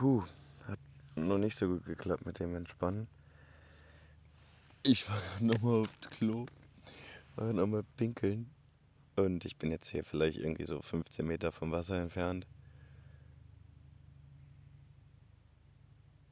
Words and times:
Puh, 0.00 0.24
hat 0.66 0.78
noch 1.14 1.36
nicht 1.36 1.58
so 1.58 1.68
gut 1.68 1.84
geklappt 1.84 2.24
mit 2.24 2.38
dem 2.38 2.54
Entspannen. 2.54 3.06
Ich 4.82 5.06
war 5.06 5.20
gerade 5.20 5.44
nochmal 5.44 5.80
aufs 5.82 6.00
Klo, 6.00 6.46
war 7.36 7.52
nochmal 7.52 7.82
pinkeln. 7.98 8.50
Und 9.16 9.44
ich 9.44 9.58
bin 9.58 9.70
jetzt 9.70 9.90
hier 9.90 10.02
vielleicht 10.02 10.38
irgendwie 10.38 10.64
so 10.64 10.80
15 10.80 11.26
Meter 11.26 11.52
vom 11.52 11.70
Wasser 11.70 12.00
entfernt. 12.00 12.46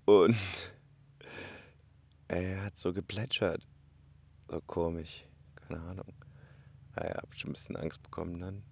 Und 0.07 0.35
er 2.29 2.63
hat 2.63 2.79
so 2.79 2.95
geplätschert. 2.95 3.67
So 4.49 4.63
komisch. 4.63 5.27
Keine 5.57 5.83
Ahnung. 5.83 6.15
Naja, 6.97 7.17
hab 7.17 7.35
schon 7.35 7.51
ein 7.51 7.53
bisschen 7.53 7.77
Angst 7.77 8.03
bekommen 8.03 8.41
dann. 8.41 8.55
Und 8.55 8.65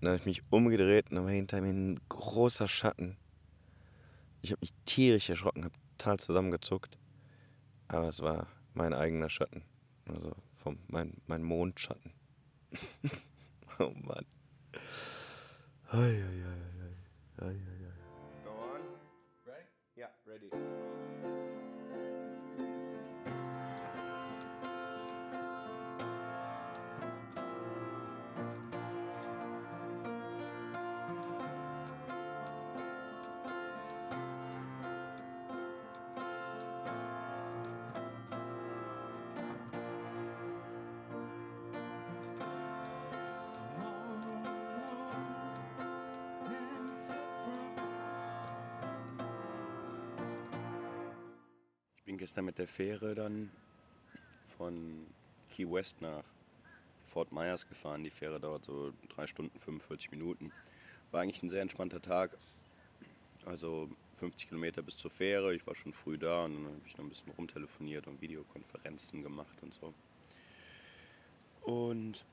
dann 0.00 0.08
habe 0.08 0.18
ich 0.18 0.26
mich 0.26 0.42
umgedreht 0.50 1.08
und 1.10 1.18
dann 1.18 1.24
war 1.24 1.30
hinter 1.30 1.60
mir 1.60 1.68
ein 1.68 2.00
großer 2.08 2.66
Schatten. 2.66 3.16
Ich 4.42 4.50
habe 4.52 4.60
mich 4.60 4.72
tierisch 4.86 5.28
erschrocken, 5.28 5.64
habe 5.64 5.74
total 5.96 6.18
zusammengezuckt. 6.18 6.96
Aber 7.88 8.08
es 8.08 8.20
war 8.20 8.46
mein 8.74 8.94
eigener 8.94 9.30
Schatten. 9.30 9.62
Also 10.06 10.32
vom, 10.54 10.78
mein, 10.88 11.14
mein 11.26 11.42
Mondschatten. 11.42 12.12
oh 13.78 13.92
Mann. 14.02 14.26
Ei, 15.90 15.96
ei, 15.96 16.22
ei, 16.22 16.58
ei, 17.40 17.46
ei, 17.46 17.50
ei. 17.50 17.78
Go 17.80 17.87
Gestern 52.38 52.46
mit 52.46 52.58
der 52.58 52.68
Fähre 52.68 53.16
dann 53.16 53.50
von 54.42 55.08
Key 55.50 55.68
West 55.68 56.00
nach 56.00 56.22
Fort 57.08 57.32
Myers 57.32 57.68
gefahren. 57.68 58.04
Die 58.04 58.10
Fähre 58.10 58.38
dauert 58.38 58.64
so 58.64 58.92
3 59.08 59.26
Stunden 59.26 59.58
45 59.58 60.12
Minuten. 60.12 60.52
War 61.10 61.22
eigentlich 61.22 61.42
ein 61.42 61.50
sehr 61.50 61.62
entspannter 61.62 62.00
Tag. 62.00 62.38
Also 63.44 63.90
50 64.18 64.50
Kilometer 64.50 64.82
bis 64.82 64.96
zur 64.96 65.10
Fähre. 65.10 65.52
Ich 65.52 65.66
war 65.66 65.74
schon 65.74 65.92
früh 65.92 66.16
da 66.16 66.44
und 66.44 66.54
dann 66.54 66.66
habe 66.66 66.80
ich 66.86 66.96
noch 66.96 67.06
ein 67.06 67.08
bisschen 67.08 67.32
rumtelefoniert 67.32 68.06
und 68.06 68.20
Videokonferenzen 68.20 69.24
gemacht 69.24 69.58
und 69.60 69.74
so. 69.74 69.92
Und 71.62 72.24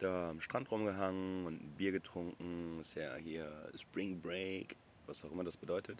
da 0.00 0.32
am 0.32 0.42
Strand 0.42 0.70
rumgehangen 0.70 1.46
und 1.46 1.62
ein 1.62 1.74
Bier 1.78 1.92
getrunken. 1.92 2.78
Ist 2.82 2.94
ja 2.94 3.16
hier 3.16 3.70
Spring 3.74 4.20
Break, 4.20 4.76
was 5.06 5.24
auch 5.24 5.32
immer 5.32 5.44
das 5.44 5.56
bedeutet. 5.56 5.96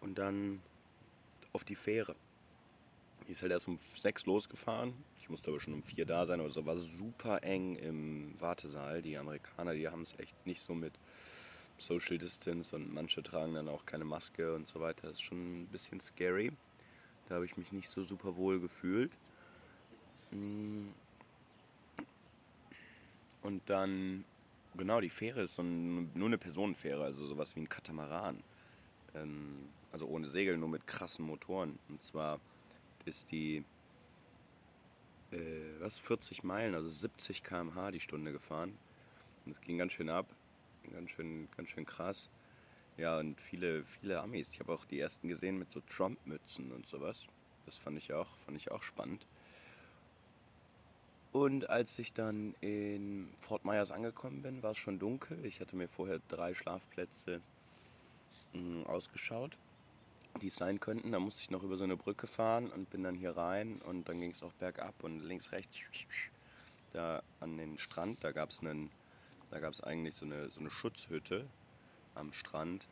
Und 0.00 0.18
dann 0.18 0.60
auf 1.56 1.64
die 1.64 1.74
Fähre. 1.74 2.14
Die 3.26 3.32
ist 3.32 3.40
halt 3.42 3.50
erst 3.50 3.66
um 3.66 3.78
sechs 3.78 4.26
losgefahren. 4.26 4.92
Ich 5.18 5.30
musste 5.30 5.50
aber 5.50 5.58
schon 5.58 5.72
um 5.72 5.82
vier 5.82 6.04
da 6.04 6.26
sein. 6.26 6.38
Also 6.40 6.66
war 6.66 6.76
super 6.76 7.42
eng 7.42 7.76
im 7.76 8.38
Wartesaal. 8.38 9.00
Die 9.00 9.16
Amerikaner, 9.16 9.72
die 9.72 9.88
haben 9.88 10.02
es 10.02 10.14
echt 10.18 10.36
nicht 10.46 10.60
so 10.60 10.74
mit 10.74 10.92
Social 11.78 12.18
Distance 12.18 12.76
und 12.76 12.92
manche 12.92 13.22
tragen 13.22 13.54
dann 13.54 13.68
auch 13.68 13.86
keine 13.86 14.04
Maske 14.04 14.54
und 14.54 14.68
so 14.68 14.80
weiter. 14.80 15.08
Das 15.08 15.12
ist 15.12 15.22
schon 15.22 15.62
ein 15.62 15.66
bisschen 15.68 15.98
scary. 16.00 16.52
Da 17.28 17.36
habe 17.36 17.46
ich 17.46 17.56
mich 17.56 17.72
nicht 17.72 17.88
so 17.88 18.04
super 18.04 18.36
wohl 18.36 18.60
gefühlt. 18.60 19.12
Mm. 20.30 20.88
Und 23.42 23.62
dann, 23.70 24.24
genau, 24.76 25.00
die 25.00 25.10
Fähre 25.10 25.42
ist 25.42 25.54
so 25.54 25.62
ein, 25.62 26.10
nur 26.14 26.28
eine 26.28 26.38
Personenfähre, 26.38 27.02
also 27.02 27.24
sowas 27.26 27.56
wie 27.56 27.60
ein 27.60 27.68
Katamaran. 27.68 28.42
Ähm, 29.14 29.70
also 29.96 30.08
ohne 30.08 30.28
Segel, 30.28 30.58
nur 30.58 30.68
mit 30.68 30.86
krassen 30.86 31.24
Motoren. 31.24 31.78
Und 31.88 32.02
zwar 32.02 32.38
ist 33.06 33.32
die, 33.32 33.64
äh, 35.30 35.38
was, 35.78 35.96
40 35.96 36.44
Meilen, 36.44 36.74
also 36.74 36.90
70 36.90 37.42
km/h 37.42 37.92
die 37.92 38.00
Stunde 38.00 38.30
gefahren. 38.30 38.76
Und 39.46 39.52
es 39.52 39.60
ging 39.62 39.78
ganz 39.78 39.92
schön 39.92 40.10
ab, 40.10 40.26
ganz 40.92 41.12
schön, 41.12 41.48
ganz 41.56 41.70
schön 41.70 41.86
krass. 41.86 42.28
Ja, 42.98 43.18
und 43.18 43.40
viele, 43.40 43.84
viele 43.84 44.20
Amis. 44.20 44.50
Ich 44.52 44.60
habe 44.60 44.74
auch 44.74 44.84
die 44.84 45.00
ersten 45.00 45.28
gesehen 45.28 45.58
mit 45.58 45.70
so 45.70 45.80
Trump-Mützen 45.80 46.72
und 46.72 46.86
sowas. 46.86 47.26
Das 47.64 47.78
fand 47.78 47.96
ich 47.96 48.12
auch, 48.12 48.28
fand 48.44 48.58
ich 48.58 48.70
auch 48.70 48.82
spannend. 48.82 49.26
Und 51.32 51.70
als 51.70 51.98
ich 51.98 52.12
dann 52.12 52.54
in 52.60 53.30
Fort 53.40 53.64
Myers 53.64 53.90
angekommen 53.90 54.42
bin, 54.42 54.62
war 54.62 54.72
es 54.72 54.78
schon 54.78 54.98
dunkel. 54.98 55.42
Ich 55.46 55.60
hatte 55.60 55.74
mir 55.74 55.88
vorher 55.88 56.20
drei 56.28 56.54
Schlafplätze 56.54 57.40
mh, 58.52 58.84
ausgeschaut, 58.86 59.56
die 60.40 60.48
es 60.48 60.56
sein 60.56 60.80
könnten. 60.80 61.12
Da 61.12 61.18
musste 61.18 61.40
ich 61.40 61.50
noch 61.50 61.62
über 61.62 61.76
so 61.76 61.84
eine 61.84 61.96
Brücke 61.96 62.26
fahren 62.26 62.70
und 62.70 62.90
bin 62.90 63.02
dann 63.02 63.14
hier 63.14 63.36
rein 63.36 63.80
und 63.82 64.08
dann 64.08 64.20
ging 64.20 64.30
es 64.30 64.42
auch 64.42 64.52
bergab 64.54 65.02
und 65.02 65.20
links, 65.20 65.52
rechts, 65.52 65.76
da 66.92 67.22
an 67.40 67.58
den 67.58 67.78
Strand, 67.78 68.24
da 68.24 68.32
gab 68.32 68.50
es 68.50 68.60
einen, 68.60 68.90
da 69.50 69.60
gab 69.60 69.72
es 69.72 69.82
eigentlich 69.82 70.14
so 70.14 70.24
eine, 70.24 70.48
so 70.50 70.60
eine 70.60 70.70
Schutzhütte 70.70 71.46
am 72.14 72.32
Strand. 72.32 72.86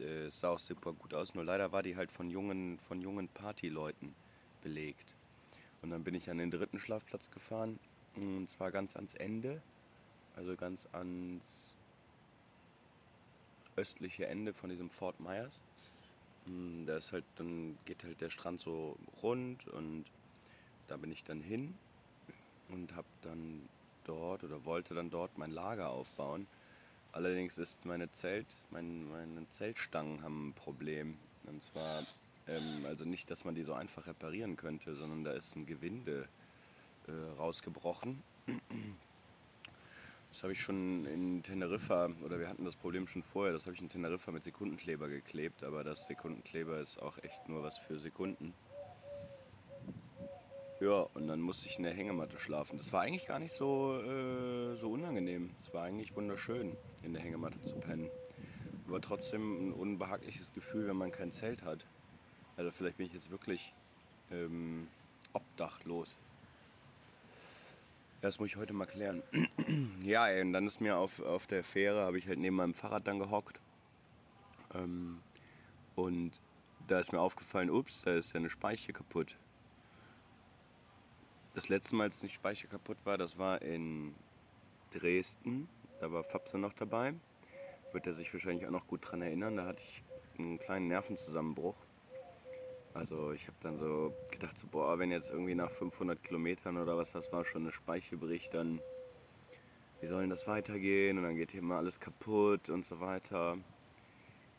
Äh, 0.00 0.26
Es 0.26 0.40
sah 0.40 0.50
auch 0.50 0.58
super 0.58 0.92
gut 0.92 1.14
aus, 1.14 1.34
nur 1.34 1.44
leider 1.44 1.72
war 1.72 1.82
die 1.82 1.96
halt 1.96 2.10
von 2.10 2.30
jungen, 2.30 2.78
von 2.80 3.00
jungen 3.00 3.28
Partyleuten 3.28 4.14
belegt. 4.62 5.14
Und 5.82 5.90
dann 5.90 6.04
bin 6.04 6.14
ich 6.14 6.28
an 6.30 6.38
den 6.38 6.50
dritten 6.50 6.78
Schlafplatz 6.78 7.30
gefahren, 7.30 7.78
und 8.16 8.50
zwar 8.50 8.70
ganz 8.70 8.96
ans 8.96 9.14
Ende, 9.14 9.62
also 10.34 10.56
ganz 10.56 10.88
ans 10.92 11.76
östliche 13.76 14.26
Ende 14.26 14.52
von 14.52 14.68
diesem 14.68 14.90
Fort 14.90 15.20
Myers. 15.20 15.62
Mm, 16.50 16.86
Da 16.86 16.96
ist 16.96 17.12
halt, 17.12 17.24
dann 17.36 17.78
geht 17.84 18.02
halt 18.04 18.20
der 18.20 18.30
Strand 18.30 18.60
so 18.60 18.96
rund 19.22 19.66
und 19.68 20.04
da 20.88 20.96
bin 20.96 21.12
ich 21.12 21.22
dann 21.24 21.40
hin 21.40 21.74
und 22.68 22.94
habe 22.94 23.06
dann 23.22 23.68
dort 24.04 24.42
oder 24.44 24.64
wollte 24.64 24.94
dann 24.94 25.10
dort 25.10 25.38
mein 25.38 25.50
Lager 25.52 25.90
aufbauen. 25.90 26.46
Allerdings 27.12 27.58
ist 27.58 27.84
meine 27.84 28.10
Zelt, 28.12 28.46
mein, 28.70 29.08
meine 29.08 29.48
Zeltstangen 29.50 30.22
haben 30.22 30.48
ein 30.48 30.52
Problem. 30.52 31.16
Und 31.44 31.62
zwar, 31.64 32.06
ähm, 32.46 32.84
also 32.86 33.04
nicht, 33.04 33.30
dass 33.30 33.44
man 33.44 33.54
die 33.54 33.64
so 33.64 33.74
einfach 33.74 34.06
reparieren 34.06 34.56
könnte, 34.56 34.94
sondern 34.94 35.24
da 35.24 35.32
ist 35.32 35.56
ein 35.56 35.66
Gewinde 35.66 36.28
äh, 37.08 37.38
rausgebrochen. 37.38 38.22
Das 40.30 40.42
habe 40.44 40.52
ich 40.52 40.60
schon 40.60 41.04
in 41.06 41.42
Teneriffa, 41.42 42.08
oder 42.24 42.38
wir 42.38 42.48
hatten 42.48 42.64
das 42.64 42.76
Problem 42.76 43.06
schon 43.06 43.22
vorher, 43.22 43.52
das 43.52 43.66
habe 43.66 43.74
ich 43.74 43.82
in 43.82 43.88
Teneriffa 43.88 44.30
mit 44.30 44.44
Sekundenkleber 44.44 45.08
geklebt, 45.08 45.64
aber 45.64 45.84
das 45.84 46.06
Sekundenkleber 46.06 46.80
ist 46.80 47.02
auch 47.02 47.18
echt 47.18 47.48
nur 47.48 47.62
was 47.62 47.76
für 47.78 47.98
Sekunden. 47.98 48.54
Ja, 50.80 51.06
und 51.12 51.28
dann 51.28 51.40
musste 51.40 51.68
ich 51.68 51.76
in 51.76 51.82
der 51.82 51.92
Hängematte 51.92 52.38
schlafen. 52.38 52.78
Das 52.78 52.90
war 52.90 53.02
eigentlich 53.02 53.26
gar 53.26 53.38
nicht 53.38 53.52
so, 53.52 54.00
äh, 54.00 54.76
so 54.76 54.90
unangenehm. 54.90 55.50
Es 55.60 55.74
war 55.74 55.82
eigentlich 55.84 56.16
wunderschön, 56.16 56.74
in 57.02 57.12
der 57.12 57.20
Hängematte 57.20 57.62
zu 57.64 57.76
pennen. 57.76 58.08
Aber 58.88 59.00
trotzdem 59.02 59.68
ein 59.68 59.72
unbehagliches 59.74 60.54
Gefühl, 60.54 60.88
wenn 60.88 60.96
man 60.96 61.10
kein 61.10 61.32
Zelt 61.32 61.62
hat. 61.64 61.84
Also 62.56 62.70
vielleicht 62.70 62.96
bin 62.96 63.06
ich 63.06 63.12
jetzt 63.12 63.30
wirklich 63.30 63.74
ähm, 64.30 64.88
obdachlos. 65.34 66.16
Das 68.20 68.38
muss 68.38 68.50
ich 68.50 68.56
heute 68.56 68.74
mal 68.74 68.86
klären. 68.86 69.22
ja, 70.02 70.28
ey, 70.28 70.42
und 70.42 70.52
dann 70.52 70.66
ist 70.66 70.80
mir 70.80 70.96
auf, 70.96 71.20
auf 71.20 71.46
der 71.46 71.64
Fähre, 71.64 72.04
habe 72.04 72.18
ich 72.18 72.28
halt 72.28 72.38
neben 72.38 72.56
meinem 72.56 72.74
Fahrrad 72.74 73.06
dann 73.06 73.18
gehockt. 73.18 73.60
Ähm, 74.74 75.22
und 75.94 76.32
da 76.86 77.00
ist 77.00 77.12
mir 77.12 77.20
aufgefallen, 77.20 77.70
ups, 77.70 78.02
da 78.02 78.14
ist 78.14 78.34
ja 78.34 78.40
eine 78.40 78.50
Speiche 78.50 78.92
kaputt. 78.92 79.38
Das 81.54 81.68
letzte 81.68 81.96
Mal, 81.96 82.04
als 82.04 82.20
die 82.20 82.28
Speicher 82.28 82.68
kaputt 82.68 82.98
war, 83.04 83.16
das 83.16 83.38
war 83.38 83.62
in 83.62 84.14
Dresden. 84.90 85.68
Da 86.00 86.12
war 86.12 86.22
Fabse 86.22 86.58
noch 86.58 86.74
dabei. 86.74 87.14
Wird 87.92 88.06
er 88.06 88.14
sich 88.14 88.32
wahrscheinlich 88.32 88.66
auch 88.66 88.70
noch 88.70 88.86
gut 88.86 89.00
dran 89.02 89.22
erinnern. 89.22 89.56
Da 89.56 89.66
hatte 89.66 89.82
ich 89.82 90.04
einen 90.38 90.58
kleinen 90.58 90.88
Nervenzusammenbruch. 90.88 91.76
Also 92.92 93.32
ich 93.32 93.46
habe 93.46 93.56
dann 93.62 93.76
so 93.78 94.12
gedacht, 94.30 94.58
so, 94.58 94.66
boah, 94.66 94.98
wenn 94.98 95.10
jetzt 95.10 95.30
irgendwie 95.30 95.54
nach 95.54 95.70
500 95.70 96.22
Kilometern 96.22 96.76
oder 96.76 96.96
was 96.96 97.12
das 97.12 97.32
war, 97.32 97.44
schon 97.44 97.62
eine 97.62 97.72
Speiche 97.72 98.16
bricht, 98.16 98.54
dann 98.54 98.80
wie 100.00 100.06
soll 100.06 100.22
denn 100.22 100.30
das 100.30 100.48
weitergehen? 100.48 101.18
Und 101.18 101.24
dann 101.24 101.36
geht 101.36 101.52
hier 101.52 101.62
mal 101.62 101.78
alles 101.78 102.00
kaputt 102.00 102.70
und 102.70 102.86
so 102.86 103.00
weiter. 103.00 103.58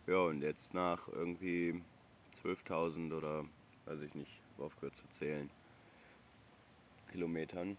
Ja, 0.08 0.18
und 0.18 0.42
jetzt 0.42 0.74
nach 0.74 1.08
irgendwie 1.08 1.82
12.000 2.44 3.16
oder 3.16 3.46
weiß 3.86 4.02
ich 4.02 4.16
nicht, 4.16 4.42
aufgehört 4.58 4.96
zu 4.96 5.10
zählen, 5.10 5.50
Kilometern. 7.12 7.78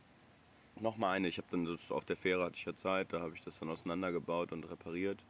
Nochmal 0.80 1.16
eine, 1.16 1.28
ich 1.28 1.38
habe 1.38 1.48
dann 1.50 1.64
das 1.64 1.92
auf 1.92 2.04
der 2.04 2.16
Fähre 2.16 2.44
hatte 2.44 2.56
ich 2.56 2.64
ja 2.64 2.74
Zeit, 2.74 3.12
da 3.12 3.20
habe 3.20 3.34
ich 3.34 3.42
das 3.42 3.58
dann 3.58 3.70
auseinandergebaut 3.70 4.52
und 4.52 4.68
repariert. 4.68 5.22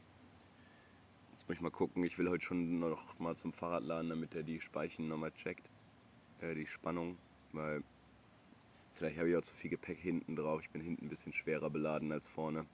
Jetzt 1.42 1.48
muss 1.48 1.56
ich 1.56 1.62
mal 1.62 1.70
gucken. 1.70 2.04
Ich 2.04 2.18
will 2.18 2.30
heute 2.30 2.44
schon 2.44 2.78
noch 2.78 3.18
mal 3.18 3.36
zum 3.36 3.52
Fahrradladen, 3.52 4.10
damit 4.10 4.32
er 4.36 4.44
die 4.44 4.60
Speichen 4.60 5.08
nochmal 5.08 5.32
checkt. 5.32 5.68
Äh, 6.40 6.54
die 6.54 6.66
Spannung. 6.66 7.18
Weil 7.50 7.82
vielleicht 8.94 9.18
habe 9.18 9.28
ich 9.28 9.36
auch 9.36 9.42
zu 9.42 9.52
viel 9.52 9.70
Gepäck 9.70 9.98
hinten 9.98 10.36
drauf. 10.36 10.60
Ich 10.62 10.70
bin 10.70 10.80
hinten 10.82 11.06
ein 11.06 11.08
bisschen 11.08 11.32
schwerer 11.32 11.68
beladen 11.68 12.12
als 12.12 12.28
vorne. 12.28 12.64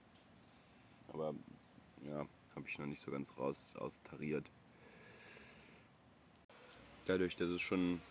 Aber 1.11 1.33
ja, 2.07 2.27
habe 2.55 2.67
ich 2.67 2.77
noch 2.77 2.85
nicht 2.85 3.01
so 3.01 3.09
ganz 3.09 3.35
raus 3.39 3.73
austariert. 3.75 4.45
Dadurch, 7.07 7.35
dass 7.37 7.49
es 7.49 7.61
schon 7.61 8.01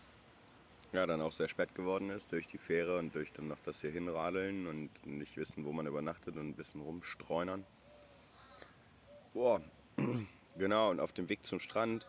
ja, 0.93 1.07
dann 1.07 1.21
auch 1.21 1.31
sehr 1.31 1.49
spät 1.49 1.73
geworden 1.77 2.11
ist 2.11 2.33
durch 2.33 2.49
die 2.49 2.59
Fähre 2.59 2.99
und 2.99 3.15
durch 3.15 3.33
dann 3.33 3.47
noch 3.47 3.61
das 3.65 3.81
hier 3.81 3.93
hinradeln 3.93 4.67
und 4.67 5.07
nicht 5.07 5.37
wissen, 5.37 5.65
wo 5.65 5.71
man 5.71 5.87
übernachtet 5.87 6.37
und 6.37 6.49
ein 6.49 6.55
bisschen 6.55 6.81
rumstreunern. 6.81 7.65
Boah, 9.33 9.63
genau, 10.59 10.91
und 10.91 11.01
auf 11.01 11.13
dem 11.13 11.29
Weg 11.29 11.45
zum 11.47 11.61
Strand 11.61 12.07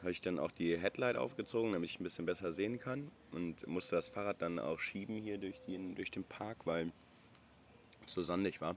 habe 0.00 0.10
ich 0.10 0.20
dann 0.20 0.38
auch 0.38 0.50
die 0.50 0.76
Headlight 0.76 1.16
aufgezogen, 1.16 1.72
damit 1.72 1.90
ich 1.90 2.00
ein 2.00 2.04
bisschen 2.04 2.26
besser 2.26 2.52
sehen 2.52 2.78
kann 2.78 3.10
und 3.32 3.66
musste 3.66 3.96
das 3.96 4.08
Fahrrad 4.08 4.42
dann 4.42 4.58
auch 4.58 4.78
schieben 4.78 5.16
hier 5.16 5.38
durch 5.38 5.58
den, 5.60 5.94
durch 5.94 6.10
den 6.10 6.24
Park, 6.24 6.58
weil 6.64 6.92
es 8.04 8.12
so 8.12 8.22
sandig 8.22 8.60
war. 8.60 8.76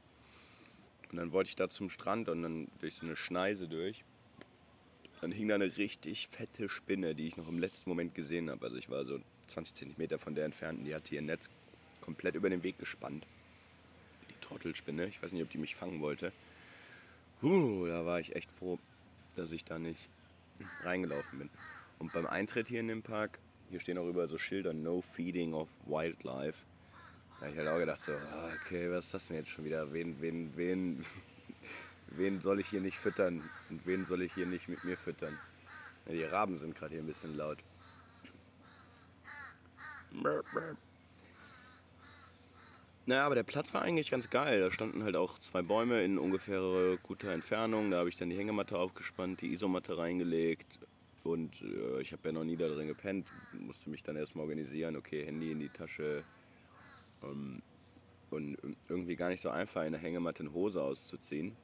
Und 1.12 1.18
dann 1.18 1.32
wollte 1.32 1.50
ich 1.50 1.56
da 1.56 1.70
zum 1.70 1.90
Strand 1.90 2.30
und 2.30 2.44
dann 2.44 2.68
durch 2.80 2.96
so 2.96 3.06
eine 3.06 3.16
Schneise 3.16 3.68
durch. 3.68 4.04
Dann 5.22 5.32
hing 5.32 5.48
da 5.48 5.56
eine 5.56 5.78
richtig 5.78 6.30
fette 6.30 6.70
Spinne, 6.70 7.14
die 7.14 7.28
ich 7.28 7.36
noch 7.36 7.50
im 7.50 7.60
letzten 7.60 7.90
Moment 7.90 8.16
gesehen 8.16 8.50
habe. 8.50 8.66
Also 8.66 8.78
ich 8.78 8.90
war 8.90 9.04
so 9.06 9.20
20 9.48 9.76
cm 9.98 10.20
von 10.20 10.36
der 10.36 10.46
entfernt 10.46 10.80
und 10.80 10.86
die 10.86 10.96
hatte 10.96 11.14
ihr 11.14 11.22
Netz 11.22 11.50
komplett 12.00 12.36
über 12.36 12.50
den 12.50 12.64
Weg 12.64 12.80
gespannt. 12.80 13.26
Die 14.30 14.40
Trottelspinne, 14.42 15.08
ich 15.08 15.22
weiß 15.22 15.32
nicht, 15.32 15.44
ob 15.44 15.50
die 15.50 15.58
mich 15.58 15.76
fangen 15.76 16.00
wollte. 16.00 16.32
Uh, 17.42 17.86
da 17.86 18.06
war 18.06 18.20
ich 18.20 18.36
echt 18.36 18.52
froh, 18.52 18.80
dass 19.36 19.52
ich 19.52 19.66
da 19.66 19.80
nicht 19.80 20.10
reingelaufen 20.84 21.40
bin. 21.40 21.50
Und 22.00 22.14
beim 22.14 22.26
Eintritt 22.26 22.68
hier 22.68 22.80
in 22.80 22.88
den 22.88 23.04
Park, 23.04 23.40
hier 23.70 23.80
stehen 23.80 23.98
auch 23.98 24.08
überall 24.08 24.28
so 24.28 24.38
Schilder, 24.38 24.74
No 24.74 25.02
Feeding 25.02 25.54
of 25.54 25.70
Wildlife. 25.86 26.66
Da 27.40 27.46
habe 27.46 27.52
ich 27.52 27.58
halt 27.58 27.68
auch 27.70 27.78
gedacht 27.78 28.02
so, 28.02 28.12
ah, 28.12 28.50
okay, 28.62 28.92
was 28.92 29.06
ist 29.06 29.14
das 29.14 29.28
denn 29.28 29.38
jetzt 29.38 29.50
schon 29.50 29.66
wieder? 29.66 29.92
Wen, 29.94 30.20
wen, 30.22 30.56
wen, 30.56 31.06
wen 32.08 32.42
soll 32.42 32.60
ich 32.60 32.68
hier 32.68 32.82
nicht 32.82 32.98
füttern 32.98 33.42
und 33.70 33.86
wen 33.86 34.06
soll 34.06 34.22
ich 34.22 34.34
hier 34.34 34.46
nicht 34.46 34.68
mit 34.68 34.84
mir 34.84 34.98
füttern? 34.98 35.38
Die 36.08 36.24
Raben 36.24 36.58
sind 36.58 36.76
gerade 36.76 36.96
hier 36.96 37.04
ein 37.04 37.08
bisschen 37.08 37.38
laut. 37.38 37.60
Naja, 43.10 43.26
aber 43.26 43.34
der 43.34 43.42
Platz 43.42 43.74
war 43.74 43.82
eigentlich 43.82 44.12
ganz 44.12 44.30
geil. 44.30 44.60
Da 44.60 44.72
standen 44.72 45.02
halt 45.02 45.16
auch 45.16 45.40
zwei 45.40 45.64
Bäume 45.64 46.04
in 46.04 46.20
ungefähr 46.20 46.62
guter 47.02 47.32
Entfernung. 47.32 47.90
Da 47.90 47.98
habe 47.98 48.10
ich 48.10 48.18
dann 48.18 48.30
die 48.30 48.38
Hängematte 48.38 48.78
aufgespannt, 48.78 49.42
die 49.42 49.52
Isomatte 49.52 49.98
reingelegt. 49.98 50.78
Und 51.24 51.60
äh, 51.64 52.02
ich 52.02 52.12
habe 52.12 52.22
ja 52.28 52.34
noch 52.34 52.44
nie 52.44 52.56
da 52.56 52.68
drin 52.68 52.86
gepennt. 52.86 53.28
Musste 53.52 53.90
mich 53.90 54.04
dann 54.04 54.16
erstmal 54.16 54.44
organisieren. 54.44 54.96
Okay, 54.96 55.26
Handy 55.26 55.50
in 55.52 55.60
die 55.60 55.70
Tasche. 55.70 56.24
Ähm, 57.24 57.64
und 58.30 58.60
irgendwie 58.88 59.16
gar 59.16 59.30
nicht 59.30 59.42
so 59.42 59.50
einfach, 59.50 59.82
eine 59.82 59.98
Hängematte 59.98 60.44
in 60.44 60.54
Hose 60.54 60.80
auszuziehen. 60.80 61.56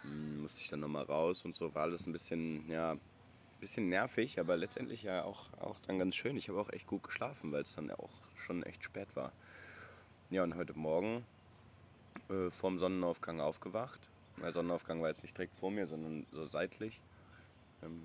Hm, 0.00 0.40
musste 0.40 0.62
ich 0.62 0.70
dann 0.70 0.80
nochmal 0.80 1.04
raus 1.04 1.44
und 1.44 1.56
so. 1.56 1.74
War 1.74 1.82
alles 1.82 2.06
ein 2.06 2.12
bisschen, 2.14 2.66
ja, 2.70 2.96
bisschen 3.60 3.90
nervig, 3.90 4.40
aber 4.40 4.56
letztendlich 4.56 5.02
ja 5.02 5.24
auch, 5.24 5.52
auch 5.60 5.78
dann 5.80 5.98
ganz 5.98 6.14
schön. 6.14 6.38
Ich 6.38 6.48
habe 6.48 6.58
auch 6.58 6.70
echt 6.70 6.86
gut 6.86 7.02
geschlafen, 7.02 7.52
weil 7.52 7.64
es 7.64 7.74
dann 7.74 7.90
auch 7.90 8.14
schon 8.34 8.62
echt 8.62 8.82
spät 8.82 9.14
war. 9.14 9.34
Ja, 10.30 10.42
und 10.42 10.56
heute 10.56 10.74
Morgen 10.78 11.24
äh, 12.28 12.50
vorm 12.50 12.78
Sonnenaufgang 12.78 13.40
aufgewacht. 13.40 14.10
Der 14.42 14.52
Sonnenaufgang 14.52 15.00
war 15.00 15.08
jetzt 15.08 15.22
nicht 15.22 15.34
direkt 15.34 15.54
vor 15.54 15.70
mir, 15.70 15.86
sondern 15.86 16.26
so 16.32 16.44
seitlich. 16.44 17.00
Ähm, 17.82 18.02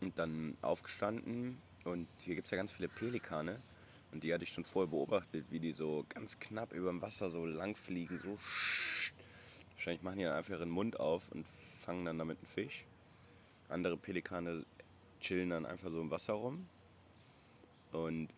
und 0.00 0.18
dann 0.18 0.56
aufgestanden. 0.60 1.58
Und 1.84 2.08
hier 2.24 2.34
gibt 2.34 2.48
es 2.48 2.50
ja 2.50 2.56
ganz 2.56 2.72
viele 2.72 2.88
Pelikane. 2.88 3.60
Und 4.10 4.24
die 4.24 4.34
hatte 4.34 4.42
ich 4.42 4.50
schon 4.50 4.64
vorher 4.64 4.90
beobachtet, 4.90 5.46
wie 5.50 5.60
die 5.60 5.70
so 5.70 6.04
ganz 6.08 6.40
knapp 6.40 6.72
über 6.72 6.90
dem 6.90 7.00
Wasser 7.00 7.30
so 7.30 7.46
lang 7.46 7.76
fliegen. 7.76 8.18
So 8.18 8.36
Wahrscheinlich 9.76 10.02
machen 10.02 10.18
die 10.18 10.24
dann 10.24 10.34
einfach 10.34 10.50
ihren 10.50 10.70
Mund 10.70 10.98
auf 10.98 11.30
und 11.30 11.46
fangen 11.80 12.06
dann 12.06 12.18
damit 12.18 12.38
einen 12.38 12.48
Fisch. 12.48 12.84
Andere 13.68 13.96
Pelikane 13.96 14.64
chillen 15.20 15.50
dann 15.50 15.64
einfach 15.64 15.92
so 15.92 16.00
im 16.00 16.10
Wasser 16.10 16.32
rum. 16.32 16.68
Und 17.92 18.30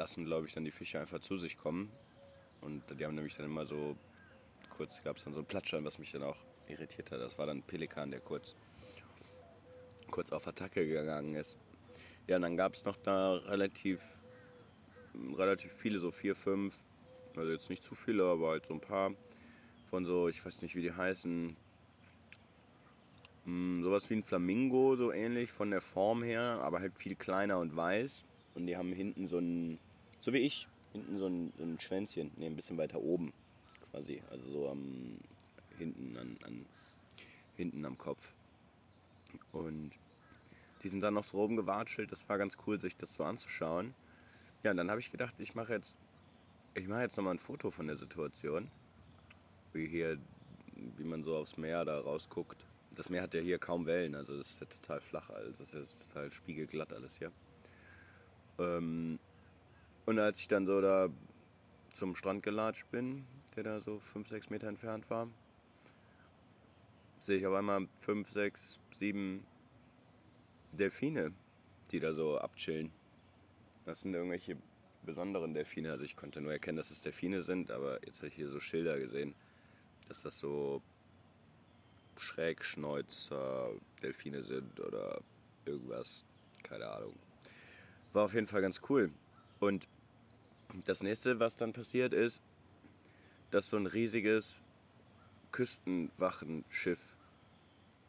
lassen, 0.00 0.24
glaube 0.24 0.46
ich, 0.46 0.54
dann 0.54 0.64
die 0.64 0.70
Fische 0.70 0.98
einfach 0.98 1.20
zu 1.20 1.36
sich 1.36 1.58
kommen. 1.58 1.92
Und 2.62 2.82
die 2.98 3.04
haben 3.04 3.14
nämlich 3.14 3.36
dann 3.36 3.46
immer 3.46 3.66
so, 3.66 3.96
kurz 4.76 5.02
gab 5.02 5.18
es 5.18 5.24
dann 5.24 5.34
so 5.34 5.40
ein 5.40 5.46
Platschern, 5.46 5.84
was 5.84 5.98
mich 5.98 6.10
dann 6.10 6.22
auch 6.22 6.38
irritiert 6.68 7.10
hat. 7.10 7.20
Das 7.20 7.36
war 7.38 7.46
dann 7.46 7.58
ein 7.58 7.62
Pelikan, 7.62 8.10
der 8.10 8.20
kurz, 8.20 8.54
kurz 10.10 10.32
auf 10.32 10.46
Attacke 10.46 10.86
gegangen 10.86 11.34
ist. 11.34 11.58
Ja, 12.26 12.36
und 12.36 12.42
dann 12.42 12.56
gab 12.56 12.74
es 12.74 12.84
noch 12.84 12.96
da 12.96 13.34
relativ, 13.34 14.00
relativ 15.36 15.72
viele, 15.74 15.98
so 15.98 16.10
vier, 16.10 16.34
fünf, 16.34 16.80
also 17.36 17.52
jetzt 17.52 17.68
nicht 17.68 17.84
zu 17.84 17.94
viele, 17.94 18.24
aber 18.24 18.50
halt 18.50 18.66
so 18.66 18.74
ein 18.74 18.80
paar 18.80 19.12
von 19.90 20.04
so, 20.06 20.28
ich 20.28 20.44
weiß 20.44 20.62
nicht, 20.62 20.76
wie 20.76 20.82
die 20.82 20.92
heißen, 20.92 21.56
hm, 23.44 23.82
sowas 23.82 24.08
wie 24.08 24.14
ein 24.14 24.24
Flamingo, 24.24 24.96
so 24.96 25.12
ähnlich 25.12 25.50
von 25.50 25.70
der 25.70 25.82
Form 25.82 26.22
her, 26.22 26.60
aber 26.62 26.80
halt 26.80 26.98
viel 26.98 27.16
kleiner 27.16 27.58
und 27.58 27.76
weiß. 27.76 28.24
Und 28.54 28.66
die 28.66 28.76
haben 28.76 28.92
hinten 28.92 29.26
so 29.26 29.38
ein 29.38 29.78
so 30.20 30.32
wie 30.32 30.38
ich. 30.38 30.66
Hinten 30.92 31.18
so 31.18 31.26
ein, 31.26 31.52
so 31.56 31.64
ein 31.64 31.80
Schwänzchen. 31.80 32.30
Ne, 32.36 32.46
ein 32.46 32.56
bisschen 32.56 32.78
weiter 32.78 33.00
oben 33.00 33.32
quasi. 33.90 34.22
Also 34.30 34.50
so 34.50 34.68
am 34.68 35.18
hinten 35.78 36.16
an, 36.16 36.36
an 36.44 36.66
hinten 37.56 37.84
am 37.84 37.98
Kopf. 37.98 38.32
Und 39.52 39.92
die 40.82 40.88
sind 40.88 41.00
dann 41.00 41.14
noch 41.14 41.24
so 41.24 41.38
oben 41.38 41.56
gewatschelt. 41.56 42.10
Das 42.12 42.28
war 42.28 42.38
ganz 42.38 42.56
cool, 42.66 42.78
sich 42.80 42.96
das 42.96 43.14
so 43.14 43.24
anzuschauen. 43.24 43.94
Ja, 44.62 44.70
und 44.70 44.76
dann 44.76 44.90
habe 44.90 45.00
ich 45.00 45.10
gedacht, 45.10 45.34
ich 45.38 45.54
mache 45.54 45.74
jetzt, 45.74 45.96
ich 46.74 46.86
mache 46.86 47.02
jetzt 47.02 47.16
nochmal 47.16 47.34
ein 47.34 47.38
Foto 47.38 47.70
von 47.70 47.86
der 47.86 47.96
Situation. 47.96 48.70
Wie 49.72 49.86
hier, 49.86 50.18
wie 50.96 51.04
man 51.04 51.22
so 51.22 51.36
aufs 51.36 51.56
Meer 51.56 51.84
da 51.84 52.00
rausguckt. 52.00 52.64
Das 52.96 53.08
Meer 53.08 53.22
hat 53.22 53.34
ja 53.34 53.40
hier 53.40 53.58
kaum 53.58 53.86
Wellen, 53.86 54.14
also 54.14 54.36
das 54.36 54.50
ist 54.50 54.60
ja 54.60 54.66
total 54.66 55.00
flach, 55.00 55.30
also 55.30 55.52
das 55.58 55.72
ist 55.72 55.74
ja 55.74 56.06
total 56.08 56.32
spiegelglatt 56.32 56.92
alles 56.92 57.16
hier. 57.18 57.30
Ähm, 58.58 59.20
und 60.10 60.18
als 60.18 60.40
ich 60.40 60.48
dann 60.48 60.66
so 60.66 60.80
da 60.80 61.08
zum 61.94 62.16
Strand 62.16 62.42
gelatscht 62.42 62.90
bin, 62.90 63.24
der 63.54 63.62
da 63.62 63.80
so 63.80 64.00
5, 64.00 64.26
6 64.26 64.50
Meter 64.50 64.66
entfernt 64.66 65.08
war, 65.08 65.28
sehe 67.20 67.38
ich 67.38 67.46
auf 67.46 67.54
einmal 67.54 67.86
5, 68.00 68.28
6, 68.28 68.80
7 68.96 69.46
Delfine, 70.72 71.32
die 71.92 72.00
da 72.00 72.12
so 72.12 72.38
abchillen. 72.38 72.90
Das 73.84 74.00
sind 74.00 74.12
irgendwelche 74.12 74.56
besonderen 75.04 75.54
Delfine. 75.54 75.92
Also 75.92 76.02
ich 76.02 76.16
konnte 76.16 76.40
nur 76.40 76.50
erkennen, 76.50 76.78
dass 76.78 76.90
es 76.90 77.00
Delfine 77.02 77.42
sind, 77.42 77.70
aber 77.70 78.04
jetzt 78.04 78.18
habe 78.18 78.26
ich 78.26 78.34
hier 78.34 78.48
so 78.48 78.58
Schilder 78.58 78.98
gesehen, 78.98 79.36
dass 80.08 80.22
das 80.22 80.40
so 80.40 80.82
Schrägschnäuzer 82.16 83.70
Delfine 84.02 84.42
sind 84.42 84.80
oder 84.80 85.20
irgendwas. 85.66 86.24
Keine 86.64 86.88
Ahnung. 86.88 87.14
War 88.12 88.24
auf 88.24 88.34
jeden 88.34 88.48
Fall 88.48 88.60
ganz 88.60 88.80
cool. 88.88 89.12
Und 89.60 89.86
das 90.84 91.02
nächste, 91.02 91.40
was 91.40 91.56
dann 91.56 91.72
passiert 91.72 92.12
ist, 92.12 92.40
dass 93.50 93.70
so 93.70 93.76
ein 93.76 93.86
riesiges 93.86 94.62
Küstenwachenschiff, 95.52 97.16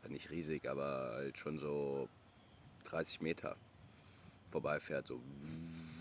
nicht 0.09 0.29
riesig, 0.29 0.69
aber 0.69 1.11
halt 1.13 1.37
schon 1.37 1.59
so 1.59 2.09
30 2.85 3.21
Meter 3.21 3.55
vorbeifährt, 4.49 5.07
so, 5.07 5.21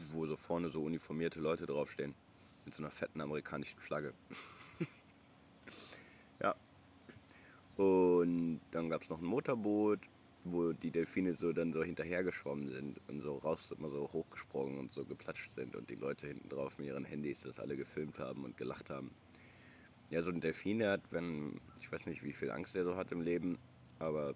wo 0.09 0.26
so 0.26 0.37
vorne 0.37 0.69
so 0.69 0.83
uniformierte 0.83 1.40
Leute 1.40 1.67
draufstehen, 1.67 2.14
mit 2.64 2.75
so 2.75 2.83
einer 2.83 2.90
fetten 2.90 3.21
amerikanischen 3.21 3.79
Flagge. 3.79 4.12
ja. 6.43 6.55
Und 7.76 8.61
dann 8.73 8.90
gab 8.90 9.02
es 9.02 9.09
noch 9.09 9.21
ein 9.21 9.25
Motorboot 9.25 10.00
wo 10.44 10.73
die 10.73 10.90
Delfine 10.90 11.35
so 11.35 11.52
dann 11.52 11.73
so 11.73 11.82
hinterhergeschwommen 11.82 12.68
sind 12.68 13.00
und 13.09 13.20
so 13.20 13.35
raus 13.35 13.73
immer 13.76 13.90
so 13.90 14.11
hochgesprungen 14.12 14.78
und 14.78 14.92
so 14.92 15.04
geplatscht 15.04 15.52
sind 15.52 15.76
und 15.76 15.90
die 15.90 15.97
Leute 15.97 16.26
hinten 16.26 16.49
drauf 16.49 16.78
mit 16.78 16.88
ihren 16.88 17.04
Handys 17.04 17.42
das 17.42 17.59
alle 17.59 17.76
gefilmt 17.76 18.18
haben 18.18 18.44
und 18.44 18.56
gelacht 18.56 18.90
haben. 18.90 19.11
Ja, 20.09 20.23
so 20.23 20.30
ein 20.30 20.40
Delfin, 20.40 20.80
der 20.80 20.92
hat, 20.92 21.12
wenn, 21.12 21.61
ich 21.80 21.92
weiß 21.92 22.06
nicht, 22.06 22.25
wie 22.25 22.32
viel 22.32 22.50
Angst 22.50 22.75
er 22.75 22.85
so 22.85 22.97
hat 22.97 23.12
im 23.12 23.20
Leben, 23.20 23.59
aber 23.99 24.35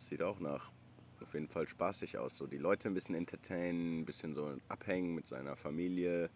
sieht 0.00 0.22
auch 0.22 0.38
nach 0.40 0.72
auf 1.20 1.34
jeden 1.34 1.48
Fall 1.48 1.66
spaßig 1.66 2.18
aus. 2.18 2.36
So 2.36 2.46
die 2.46 2.58
Leute 2.58 2.88
ein 2.88 2.94
bisschen 2.94 3.14
entertainen, 3.14 4.00
ein 4.00 4.04
bisschen 4.04 4.34
so 4.34 4.56
abhängen 4.68 5.14
mit 5.14 5.26
seiner 5.26 5.56
Familie 5.56 6.30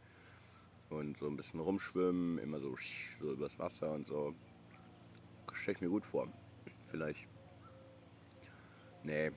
und 0.88 1.18
so 1.18 1.28
ein 1.28 1.36
bisschen 1.36 1.60
rumschwimmen, 1.60 2.38
immer 2.38 2.60
so, 2.60 2.76
so 3.20 3.32
übers 3.32 3.58
Wasser 3.58 3.92
und 3.92 4.06
so. 4.06 4.34
Stell 5.52 5.74
ich 5.74 5.80
mir 5.80 5.90
gut 5.90 6.04
vor. 6.04 6.28
Vielleicht 6.86 7.28
Nee, 9.02 9.32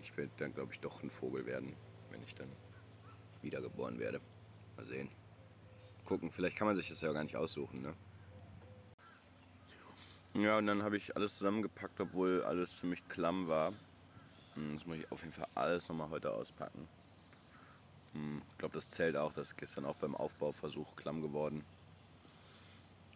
ich 0.00 0.16
werde 0.16 0.32
dann, 0.38 0.54
glaube 0.54 0.72
ich, 0.72 0.80
doch 0.80 1.02
ein 1.02 1.10
Vogel 1.10 1.46
werden, 1.46 1.76
wenn 2.10 2.22
ich 2.22 2.34
dann 2.34 2.50
wiedergeboren 3.42 3.98
werde. 3.98 4.20
Mal 4.76 4.86
sehen. 4.86 5.08
Gucken, 6.04 6.30
vielleicht 6.30 6.56
kann 6.56 6.66
man 6.66 6.76
sich 6.76 6.88
das 6.88 7.00
ja 7.00 7.12
gar 7.12 7.22
nicht 7.22 7.36
aussuchen, 7.36 7.82
ne? 7.82 7.94
Ja, 10.34 10.58
und 10.58 10.66
dann 10.66 10.82
habe 10.82 10.96
ich 10.96 11.14
alles 11.14 11.36
zusammengepackt, 11.36 12.00
obwohl 12.00 12.42
alles 12.42 12.78
ziemlich 12.78 13.06
klamm 13.08 13.48
war. 13.48 13.72
Hm, 14.54 14.74
Das 14.76 14.86
muss 14.86 14.96
ich 14.96 15.12
auf 15.12 15.20
jeden 15.20 15.32
Fall 15.34 15.48
alles 15.54 15.88
nochmal 15.88 16.08
heute 16.10 16.32
auspacken. 16.32 16.88
Hm, 18.14 18.42
Ich 18.50 18.58
glaube, 18.58 18.74
das 18.74 18.90
zählt 18.90 19.16
auch. 19.16 19.32
Das 19.32 19.48
ist 19.48 19.56
gestern 19.56 19.84
auch 19.84 19.96
beim 19.96 20.14
Aufbauversuch 20.14 20.96
klamm 20.96 21.20
geworden. 21.20 21.64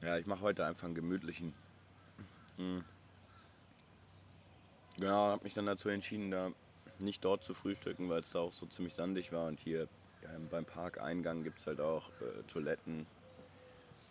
Ja, 0.02 0.18
ich 0.18 0.26
mache 0.26 0.42
heute 0.42 0.66
einfach 0.66 0.84
einen 0.84 0.94
gemütlichen. 0.94 1.54
Hm. 4.96 5.02
Genau, 5.02 5.26
habe 5.28 5.44
mich 5.44 5.54
dann 5.54 5.66
dazu 5.66 5.88
entschieden, 5.88 6.30
da 6.30 6.50
nicht 6.98 7.24
dort 7.24 7.42
zu 7.42 7.54
frühstücken, 7.54 8.08
weil 8.08 8.20
es 8.20 8.30
da 8.30 8.40
auch 8.40 8.52
so 8.52 8.66
ziemlich 8.66 8.94
sandig 8.94 9.32
war. 9.32 9.46
Und 9.46 9.60
hier 9.60 9.88
ja, 10.22 10.30
beim 10.50 10.64
Parkeingang 10.64 11.44
gibt 11.44 11.58
es 11.58 11.66
halt 11.66 11.80
auch 11.80 12.10
äh, 12.20 12.42
Toiletten 12.48 13.06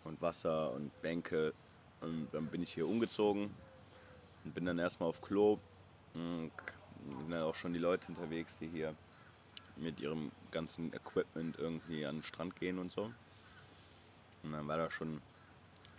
und 0.04 0.22
Wasser 0.22 0.72
und 0.72 0.90
Bänke. 1.02 1.52
Und 2.00 2.28
dann 2.32 2.46
bin 2.46 2.62
ich 2.62 2.72
hier 2.74 2.86
umgezogen 2.86 3.50
und 4.44 4.54
bin 4.54 4.64
dann 4.64 4.78
erstmal 4.78 5.08
auf 5.08 5.20
Klo. 5.20 5.58
Und 6.14 6.52
sind 7.04 7.30
dann 7.30 7.42
auch 7.42 7.54
schon 7.54 7.72
die 7.72 7.78
Leute 7.78 8.08
unterwegs, 8.08 8.56
die 8.58 8.68
hier 8.68 8.94
mit 9.76 10.00
ihrem 10.00 10.32
ganzen 10.50 10.92
Equipment 10.92 11.58
irgendwie 11.58 12.06
an 12.06 12.16
den 12.16 12.22
Strand 12.22 12.56
gehen 12.58 12.78
und 12.78 12.90
so. 12.90 13.12
Und 14.42 14.52
dann 14.52 14.66
war 14.66 14.78
da 14.78 14.90
schon, 14.90 15.20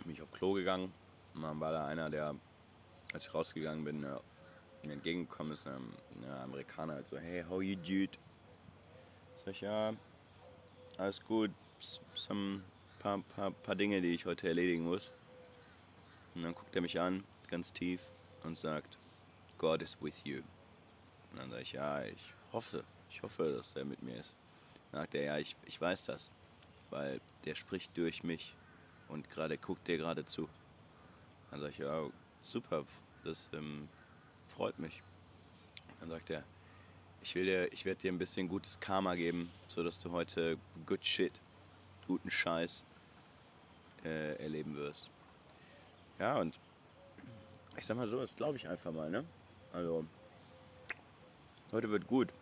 bin 0.04 0.12
ich 0.12 0.22
auf 0.22 0.32
Klo 0.32 0.54
gegangen. 0.54 0.92
Und 1.34 1.42
dann 1.42 1.60
war 1.60 1.72
da 1.72 1.86
einer, 1.86 2.10
der, 2.10 2.34
als 3.12 3.26
ich 3.26 3.34
rausgegangen 3.34 3.84
bin, 3.84 4.04
mir 4.82 4.92
entgegengekommen 4.92 5.52
ist, 5.52 5.66
ein 5.66 5.92
ja, 6.22 6.42
Amerikaner, 6.42 6.94
halt 6.94 7.08
so, 7.08 7.18
hey, 7.18 7.44
how 7.48 7.62
you 7.62 7.76
dude? 7.76 8.16
Sag 9.38 9.54
ich, 9.54 9.60
ja, 9.60 9.94
alles 10.96 11.22
gut, 11.24 11.50
some 12.14 12.62
paar, 12.98 13.18
paar, 13.20 13.50
paar 13.50 13.74
Dinge, 13.74 14.00
die 14.00 14.14
ich 14.14 14.26
heute 14.26 14.48
erledigen 14.48 14.84
muss. 14.84 15.12
Und 16.34 16.42
dann 16.42 16.54
guckt 16.54 16.74
er 16.74 16.82
mich 16.82 17.00
an, 17.00 17.24
ganz 17.48 17.72
tief, 17.72 18.00
und 18.44 18.56
sagt, 18.56 18.98
God 19.58 19.82
is 19.82 19.96
with 20.00 20.22
you. 20.24 20.42
Und 21.30 21.38
dann 21.38 21.50
sage 21.50 21.62
ich, 21.62 21.72
ja, 21.72 22.02
ich 22.02 22.32
hoffe, 22.52 22.84
ich 23.10 23.22
hoffe, 23.22 23.52
dass 23.56 23.74
er 23.74 23.84
mit 23.84 24.02
mir 24.02 24.16
ist. 24.16 24.34
Dann 24.92 25.02
sagt 25.02 25.14
er, 25.14 25.22
ja, 25.22 25.38
ich, 25.38 25.56
ich 25.66 25.80
weiß 25.80 26.06
das, 26.06 26.30
weil 26.90 27.20
der 27.44 27.54
spricht 27.54 27.96
durch 27.96 28.22
mich 28.22 28.56
und 29.08 29.28
gerade 29.30 29.58
guckt 29.58 29.86
dir 29.88 29.98
gerade 29.98 30.24
zu. 30.26 30.48
Dann 31.50 31.60
sage 31.60 31.72
ich, 31.72 31.78
ja, 31.78 32.08
super, 32.42 32.84
das 33.24 33.50
ähm, 33.52 33.88
freut 34.58 34.78
mich. 34.80 35.02
Dann 36.00 36.10
sagt 36.10 36.30
er, 36.30 36.42
ich 37.22 37.36
ich 37.36 37.84
werde 37.84 38.00
dir 38.00 38.12
ein 38.12 38.18
bisschen 38.18 38.48
gutes 38.48 38.80
Karma 38.80 39.14
geben, 39.14 39.50
sodass 39.68 40.00
du 40.00 40.10
heute 40.10 40.58
good 40.84 41.04
shit, 41.04 41.32
guten 42.08 42.28
Scheiß 42.28 42.82
äh, 44.04 44.34
erleben 44.42 44.74
wirst. 44.74 45.08
Ja, 46.18 46.38
und 46.38 46.58
ich 47.76 47.86
sag 47.86 47.96
mal 47.96 48.08
so, 48.08 48.20
das 48.20 48.34
glaube 48.34 48.56
ich 48.56 48.68
einfach 48.68 48.90
mal, 48.90 49.08
ne? 49.08 49.24
Also, 49.72 50.04
heute 51.70 51.88
wird 51.90 52.08
gut. 52.08 52.32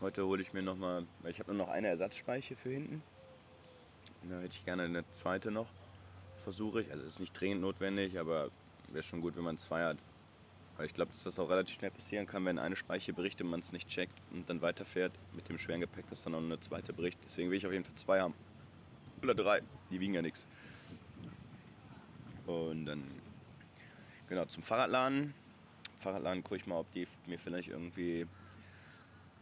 Heute 0.00 0.24
hole 0.24 0.40
ich 0.40 0.54
mir 0.54 0.62
nochmal, 0.62 1.06
weil 1.20 1.30
ich 1.30 1.40
habe 1.40 1.54
nur 1.54 1.66
noch 1.66 1.72
eine 1.72 1.88
Ersatzspeiche 1.88 2.56
für 2.56 2.70
hinten. 2.70 3.02
Da 4.22 4.36
hätte 4.36 4.56
ich 4.56 4.64
gerne 4.64 4.84
eine 4.84 5.04
zweite 5.12 5.50
noch. 5.50 5.68
Versuche 6.38 6.80
ich. 6.80 6.90
Also 6.90 7.04
ist 7.04 7.20
nicht 7.20 7.38
dringend 7.38 7.60
notwendig, 7.60 8.18
aber 8.18 8.50
wäre 8.88 9.02
schon 9.02 9.20
gut, 9.20 9.36
wenn 9.36 9.44
man 9.44 9.58
zwei 9.58 9.84
hat. 9.84 9.98
Weil 10.76 10.86
ich 10.86 10.94
glaube, 10.94 11.12
dass 11.12 11.22
das 11.22 11.38
auch 11.38 11.50
relativ 11.50 11.76
schnell 11.76 11.90
passieren 11.90 12.26
kann, 12.26 12.44
wenn 12.44 12.58
eine 12.58 12.74
Speiche 12.74 13.12
bricht 13.12 13.40
und 13.40 13.48
man 13.48 13.60
es 13.60 13.72
nicht 13.72 13.88
checkt 13.88 14.14
und 14.32 14.48
dann 14.50 14.60
weiterfährt 14.60 15.12
mit 15.32 15.48
dem 15.48 15.58
schweren 15.58 15.80
Gepäck, 15.80 16.08
dass 16.10 16.22
dann 16.22 16.34
auch 16.34 16.40
eine 16.40 16.58
zweite 16.58 16.92
bricht. 16.92 17.18
Deswegen 17.24 17.50
will 17.50 17.58
ich 17.58 17.66
auf 17.66 17.72
jeden 17.72 17.84
Fall 17.84 17.94
zwei 17.94 18.20
haben. 18.20 18.34
Oder 19.22 19.34
drei. 19.34 19.62
Die 19.90 20.00
wiegen 20.00 20.14
ja 20.14 20.22
nichts. 20.22 20.46
Und 22.46 22.86
dann, 22.86 23.04
genau, 24.28 24.44
zum 24.46 24.62
Fahrradladen. 24.62 25.32
Fahrradladen 26.00 26.42
gucke 26.42 26.56
ich 26.56 26.66
mal, 26.66 26.80
ob 26.80 26.92
die 26.92 27.06
mir 27.26 27.38
vielleicht 27.38 27.68
irgendwie 27.68 28.26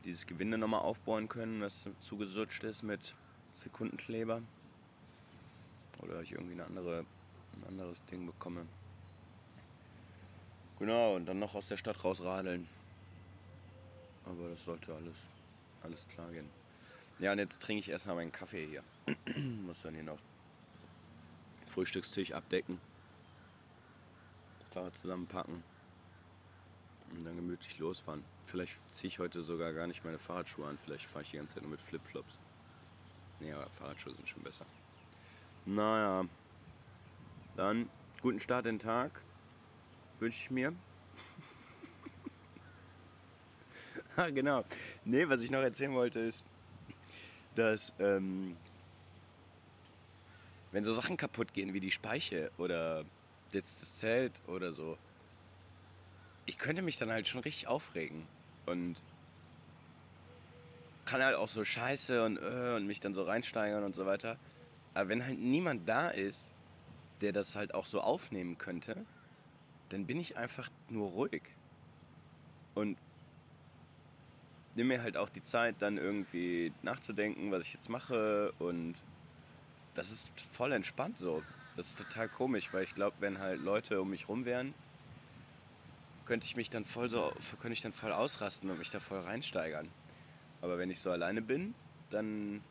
dieses 0.05 0.27
Gewinde 0.27 0.59
nochmal 0.59 0.83
aufbauen 0.83 1.29
können, 1.29 1.63
was 1.63 1.89
zugesutscht 2.01 2.63
ist 2.65 2.83
mit 2.83 3.15
Sekundenkleber. 3.55 4.43
Oder 6.01 6.21
ich 6.21 6.33
irgendwie 6.33 6.55
eine 6.55 6.65
andere, 6.65 7.05
ein 7.57 7.69
anderes 7.69 8.05
Ding 8.07 8.27
bekomme. 8.27 8.67
Genau, 10.83 11.15
und 11.15 11.27
dann 11.27 11.39
noch 11.39 11.55
aus 11.55 11.69
der 11.69 11.77
Stadt 11.77 12.03
rausradeln. 12.03 12.67
Aber 14.25 14.49
das 14.49 14.65
sollte 14.65 14.93
alles, 14.93 15.31
alles 15.85 16.09
klar 16.09 16.29
gehen. 16.33 16.51
Ja, 17.21 17.31
und 17.31 17.39
jetzt 17.39 17.63
trinke 17.63 17.83
ich 17.83 17.89
erstmal 17.89 18.17
meinen 18.17 18.33
Kaffee 18.33 18.67
hier. 18.67 18.83
Muss 19.65 19.83
dann 19.83 19.95
hier 19.95 20.03
noch 20.03 20.19
Frühstückstisch 21.69 22.33
abdecken. 22.33 22.81
Fahrrad 24.73 24.99
zusammenpacken. 24.99 25.63
Und 27.13 27.25
dann 27.27 27.37
gemütlich 27.37 27.79
losfahren. 27.79 28.25
Vielleicht 28.45 28.75
ziehe 28.93 29.07
ich 29.07 29.21
heute 29.21 29.43
sogar 29.43 29.73
gar 29.73 29.87
nicht 29.87 30.05
meine 30.05 30.19
Fahrradschuhe 30.19 30.67
an. 30.67 30.79
Vielleicht 30.79 31.07
fahre 31.07 31.23
ich 31.23 31.31
die 31.31 31.37
ganze 31.37 31.55
Zeit 31.55 31.63
nur 31.63 31.71
mit 31.71 31.81
Flipflops. 31.81 32.39
Nee, 33.39 33.53
aber 33.53 33.71
Fahrradschuhe 33.71 34.17
sind 34.17 34.29
schon 34.29 34.43
besser. 34.43 34.67
Naja. 35.65 36.25
Dann 37.55 37.89
guten 38.21 38.41
Start 38.41 38.67
in 38.67 38.79
den 38.79 38.85
Tag. 38.85 39.23
Wünsche 40.23 40.39
ich 40.45 40.51
mir. 40.53 40.73
ah, 44.17 44.31
genau. 44.31 44.65
Nee, 45.05 45.29
was 45.29 45.41
ich 45.41 45.51
noch 45.51 45.63
erzählen 45.63 45.93
wollte 45.95 46.21
ist, 46.21 46.45
dass 47.57 47.93
ähm, 47.99 48.57
wenn 50.71 50.85
so 50.85 50.93
Sachen 50.93 51.17
kaputt 51.17 51.53
gehen 51.53 51.75
wie 51.75 51.81
die 51.81 51.91
Speiche 51.91 52.53
oder 52.57 53.05
jetzt 53.51 53.83
das 53.83 53.99
Zelt 53.99 54.33
oder 54.47 54.73
so, 54.73 54.97
ich 56.47 56.57
könnte 56.57 56.83
mich 56.83 56.99
dann 56.99 57.11
halt 57.11 57.27
schon 57.27 57.41
richtig 57.41 57.67
aufregen 57.67 58.29
und 58.67 59.03
kann 61.05 61.21
halt 61.21 61.35
auch 61.35 61.49
so 61.49 61.65
scheiße 61.65 62.25
und, 62.25 62.37
äh, 62.37 62.77
und 62.77 62.87
mich 62.87 63.01
dann 63.01 63.13
so 63.13 63.25
reinsteigern 63.25 63.83
und 63.83 63.97
so 63.97 64.07
weiter. 64.07 64.39
Aber 64.95 65.09
wenn 65.09 65.27
halt 65.27 65.41
niemand 65.41 65.89
da 65.89 66.11
ist, 66.11 66.39
der 67.23 67.33
das 67.33 67.57
halt 67.57 67.75
auch 67.75 67.87
so 67.87 68.01
aufnehmen 68.01 68.57
könnte, 68.57 69.05
dann 69.93 70.07
bin 70.07 70.19
ich 70.19 70.37
einfach 70.39 70.71
nur 70.89 71.11
ruhig. 71.11 71.43
Und 72.75 72.97
nehme 74.75 74.97
mir 74.97 75.03
halt 75.03 75.19
auch 75.19 75.29
die 75.29 75.45
Zeit, 75.45 75.77
dann 75.81 75.99
irgendwie 75.99 76.73
nachzudenken, 76.83 77.53
was 77.53 77.63
ich 77.63 77.75
jetzt 77.75 77.91
mache. 77.91 78.53
Und 78.59 78.95
das 79.95 80.11
ist 80.11 80.31
voll 80.53 80.73
entspannt 80.73 81.19
so. 81.19 81.43
Das 81.77 81.89
ist 81.89 81.99
total 81.99 82.29
komisch, 82.29 82.73
weil 82.73 82.85
ich 82.85 82.95
glaube, 82.95 83.17
wenn 83.21 83.39
halt 83.39 83.61
Leute 83.61 84.01
um 84.01 84.11
mich 84.11 84.29
rum 84.29 84.47
wären, 84.47 84.73
könnte 86.25 86.47
ich 86.47 86.57
mich 86.57 86.71
dann 86.71 86.87
voll 86.87 87.11
so, 87.11 87.31
könnte 87.61 87.75
ich 87.75 87.83
dann 87.83 87.93
voll 87.93 88.13
ausrasten 88.13 88.71
und 88.71 88.79
mich 88.79 88.91
da 88.91 89.01
voll 89.01 89.21
reinsteigern. 89.21 89.91
Aber 90.63 90.79
wenn 90.79 90.91
ich 90.91 91.01
so 91.01 91.11
alleine 91.11 91.43
bin, 91.43 91.75
dann 92.11 92.63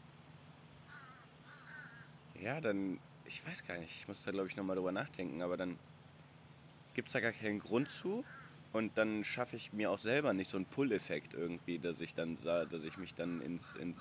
ja, 2.39 2.59
dann 2.61 2.99
ich 3.25 3.45
weiß 3.45 3.65
gar 3.67 3.77
nicht, 3.77 3.95
ich 3.95 4.07
muss 4.07 4.23
da 4.23 4.31
glaube 4.31 4.47
ich 4.47 4.55
nochmal 4.55 4.75
drüber 4.75 4.91
nachdenken, 4.91 5.43
aber 5.43 5.57
dann 5.57 5.77
gibt 6.93 7.10
es 7.10 7.13
da 7.13 7.19
gar 7.19 7.31
keinen 7.31 7.60
Grund 7.60 7.89
zu 7.89 8.24
und 8.74 8.98
dann 8.98 9.24
schaffe 9.24 9.55
ich 9.55 9.74
mir 9.74 9.91
auch 9.91 10.00
selber 10.00 10.33
nicht 10.33 10.50
so 10.50 10.57
einen 10.57 10.65
Pull-Effekt 10.65 11.33
irgendwie, 11.33 11.79
dass 11.79 12.00
ich 12.00 12.15
dann 12.15 12.38
dass 12.43 12.83
ich 12.83 12.98
mich 12.98 13.13
dann 13.15 13.41
ins, 13.41 13.75
ins 13.75 14.00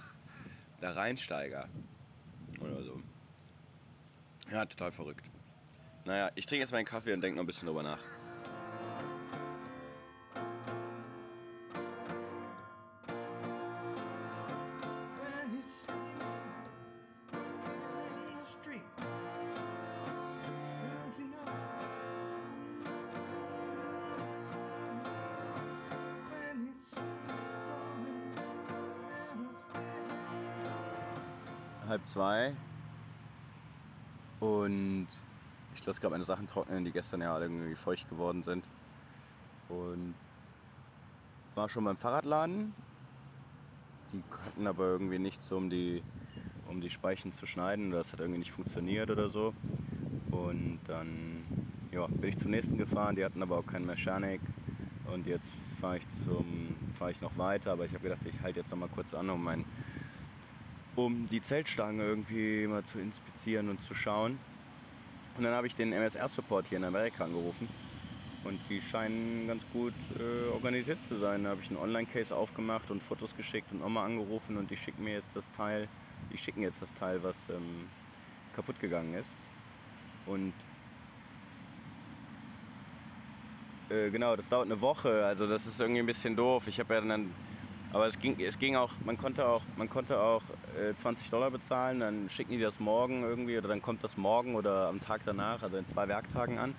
da 0.81 0.93
reinsteiger 0.93 1.69
oder 2.61 2.83
so. 2.83 3.01
Ja, 4.51 4.65
total 4.67 4.93
verrückt. 4.93 5.25
Naja, 6.05 6.31
ich 6.35 6.47
trinke 6.47 6.63
jetzt 6.63 6.73
meinen 6.73 6.85
Kaffee 6.85 7.13
und 7.13 7.21
denke 7.21 7.37
noch 7.37 7.45
ein 7.45 7.47
bisschen 7.47 7.67
drüber 7.67 7.83
nach. 7.83 8.01
Halb 31.91 32.07
zwei. 32.07 32.55
Und 34.39 35.09
ich 35.75 35.85
lasse 35.85 36.01
gerade 36.01 36.13
meine 36.13 36.25
Sachen 36.25 36.47
trocknen, 36.47 36.85
die 36.85 36.93
gestern 36.93 37.21
ja 37.21 37.35
alle 37.35 37.47
irgendwie 37.47 37.75
feucht 37.75 38.09
geworden 38.09 38.43
sind. 38.43 38.65
Und 39.69 40.15
war 41.55 41.69
schon 41.69 41.85
beim 41.85 41.97
Fahrradladen. 41.97 42.73
Die 44.13 44.23
hatten 44.47 44.67
aber 44.67 44.85
irgendwie 44.85 45.19
nichts, 45.19 45.53
um 45.53 45.69
die, 45.69 46.03
um 46.69 46.81
die 46.81 46.91
Speichen 46.91 47.33
zu 47.33 47.47
schneiden. 47.47 47.91
Das 47.91 48.13
hat 48.13 48.21
irgendwie 48.21 48.39
nicht 48.39 48.53
funktioniert 48.53 49.11
oder 49.11 49.29
so. 49.29 49.53
Und 50.31 50.79
dann 50.87 51.45
ja, 51.91 52.07
bin 52.07 52.31
ich 52.31 52.39
zum 52.39 52.53
nächsten 52.53 52.79
gefahren. 52.79 53.17
Die 53.17 53.25
hatten 53.25 53.43
aber 53.43 53.59
auch 53.59 53.67
keinen 53.67 53.87
Mechanik. 53.87 54.41
Und 55.13 55.27
jetzt 55.27 55.53
fahre 55.81 55.99
ich, 55.99 56.05
fahre 56.99 57.11
ich 57.11 57.21
noch 57.21 57.37
weiter. 57.37 57.73
Aber 57.73 57.85
ich 57.85 57.93
habe 57.93 58.05
gedacht, 58.05 58.21
ich 58.25 58.41
halte 58.43 58.61
jetzt 58.61 58.71
noch 58.71 58.79
mal 58.79 58.89
kurz 58.89 59.13
an, 59.13 59.29
um 59.29 59.43
mein 59.43 59.65
um 60.97 61.29
die 61.29 61.41
Zeltstange 61.41 62.03
irgendwie 62.03 62.67
mal 62.67 62.85
zu 62.85 62.99
inspizieren 62.99 63.69
und 63.69 63.83
zu 63.85 63.95
schauen. 63.95 64.39
Und 65.37 65.45
dann 65.45 65.55
habe 65.55 65.67
ich 65.67 65.75
den 65.75 65.93
MSR-Support 65.93 66.67
hier 66.69 66.79
in 66.79 66.85
Amerika 66.85 67.25
angerufen. 67.25 67.69
Und 68.43 68.59
die 68.71 68.81
scheinen 68.81 69.47
ganz 69.47 69.63
gut 69.73 69.95
äh, 70.19 70.49
organisiert 70.51 71.03
zu 71.03 71.19
sein. 71.19 71.45
Da 71.45 71.51
habe 71.51 71.61
ich 71.63 71.69
einen 71.69 71.79
Online-Case 71.79 72.35
aufgemacht 72.35 72.91
und 72.91 73.03
Fotos 73.03 73.37
geschickt 73.37 73.71
und 73.71 73.81
nochmal 73.81 74.07
angerufen 74.07 74.57
und 74.57 74.71
die 74.71 74.77
schicken 74.77 75.05
mir 75.05 75.15
jetzt 75.15 75.29
das 75.35 75.45
Teil, 75.57 75.89
die 76.33 76.39
schicken 76.39 76.63
jetzt 76.63 76.81
das 76.81 76.93
Teil, 76.95 77.23
was 77.23 77.37
ähm, 77.51 77.89
kaputt 78.57 78.81
gegangen 78.81 79.15
ist. 79.15 79.29
Und 80.27 80.55
äh, 83.91 84.11
genau, 84.11 84.37
das 84.37 84.49
dauert 84.49 84.67
eine 84.67 84.81
Woche, 84.81 85.27
also 85.27 85.47
das 85.47 85.67
ist 85.67 85.81
irgendwie 85.81 86.01
ein 86.01 86.07
bisschen 86.07 86.37
doof. 86.37 86.67
Ich 86.69 86.79
habe 86.79 86.95
ja 86.95 87.01
dann, 87.01 87.33
aber 87.93 88.07
es 88.07 88.19
ging, 88.19 88.39
es 88.41 88.59
ging 88.59 88.77
auch, 88.77 88.91
man 89.05 89.19
konnte 89.19 89.47
auch, 89.47 89.63
man 89.77 89.91
konnte 89.91 90.21
auch 90.21 90.43
äh, 90.79 90.95
20 91.01 91.29
Dollar 91.31 91.51
bezahlen, 91.51 92.01
dann 92.01 92.31
schicken 92.31 92.53
die 92.53 92.61
das 92.61 92.79
morgen 92.79 93.23
irgendwie 93.23 93.59
oder 93.59 93.69
dann 93.69 93.83
kommt 93.83 94.05
das 94.05 94.17
morgen 94.17 94.55
oder 94.55 94.89
am 94.89 95.01
Tag 95.01 95.23
danach, 95.25 95.63
also 95.63 95.77
in 95.77 95.87
zwei 95.89 96.07
Werktagen 96.09 96.59
an. 96.59 96.75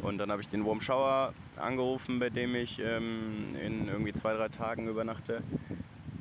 Und 0.00 0.18
dann 0.18 0.30
habe 0.30 0.42
ich 0.42 0.48
den 0.48 0.64
Warm 0.64 0.80
Shower 0.80 1.34
angerufen, 1.56 2.18
bei 2.18 2.30
dem 2.30 2.54
ich 2.54 2.78
ähm, 2.78 3.54
in 3.62 3.88
irgendwie 3.88 4.12
zwei, 4.12 4.34
drei 4.34 4.48
Tagen 4.48 4.88
übernachte. 4.88 5.42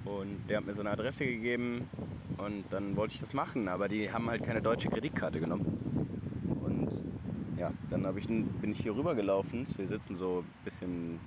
Und 0.03 0.49
der 0.49 0.57
hat 0.57 0.65
mir 0.65 0.73
so 0.73 0.81
eine 0.81 0.91
Adresse 0.91 1.25
gegeben 1.25 1.89
und 2.37 2.65
dann 2.71 2.95
wollte 2.95 3.13
ich 3.13 3.21
das 3.21 3.33
machen, 3.33 3.67
aber 3.67 3.87
die 3.87 4.11
haben 4.11 4.29
halt 4.29 4.43
keine 4.43 4.61
deutsche 4.61 4.89
Kreditkarte 4.89 5.39
genommen. 5.39 5.77
Und 6.63 6.89
ja, 7.57 7.71
dann 7.89 8.05
ich, 8.17 8.27
bin 8.27 8.71
ich 8.71 8.79
hier 8.79 8.95
rüber 8.95 9.15
gelaufen. 9.15 9.65
Hier 9.77 9.87
sitzen 9.87 10.15
so 10.15 10.39
ein 10.39 10.65
bisschen 10.65 11.19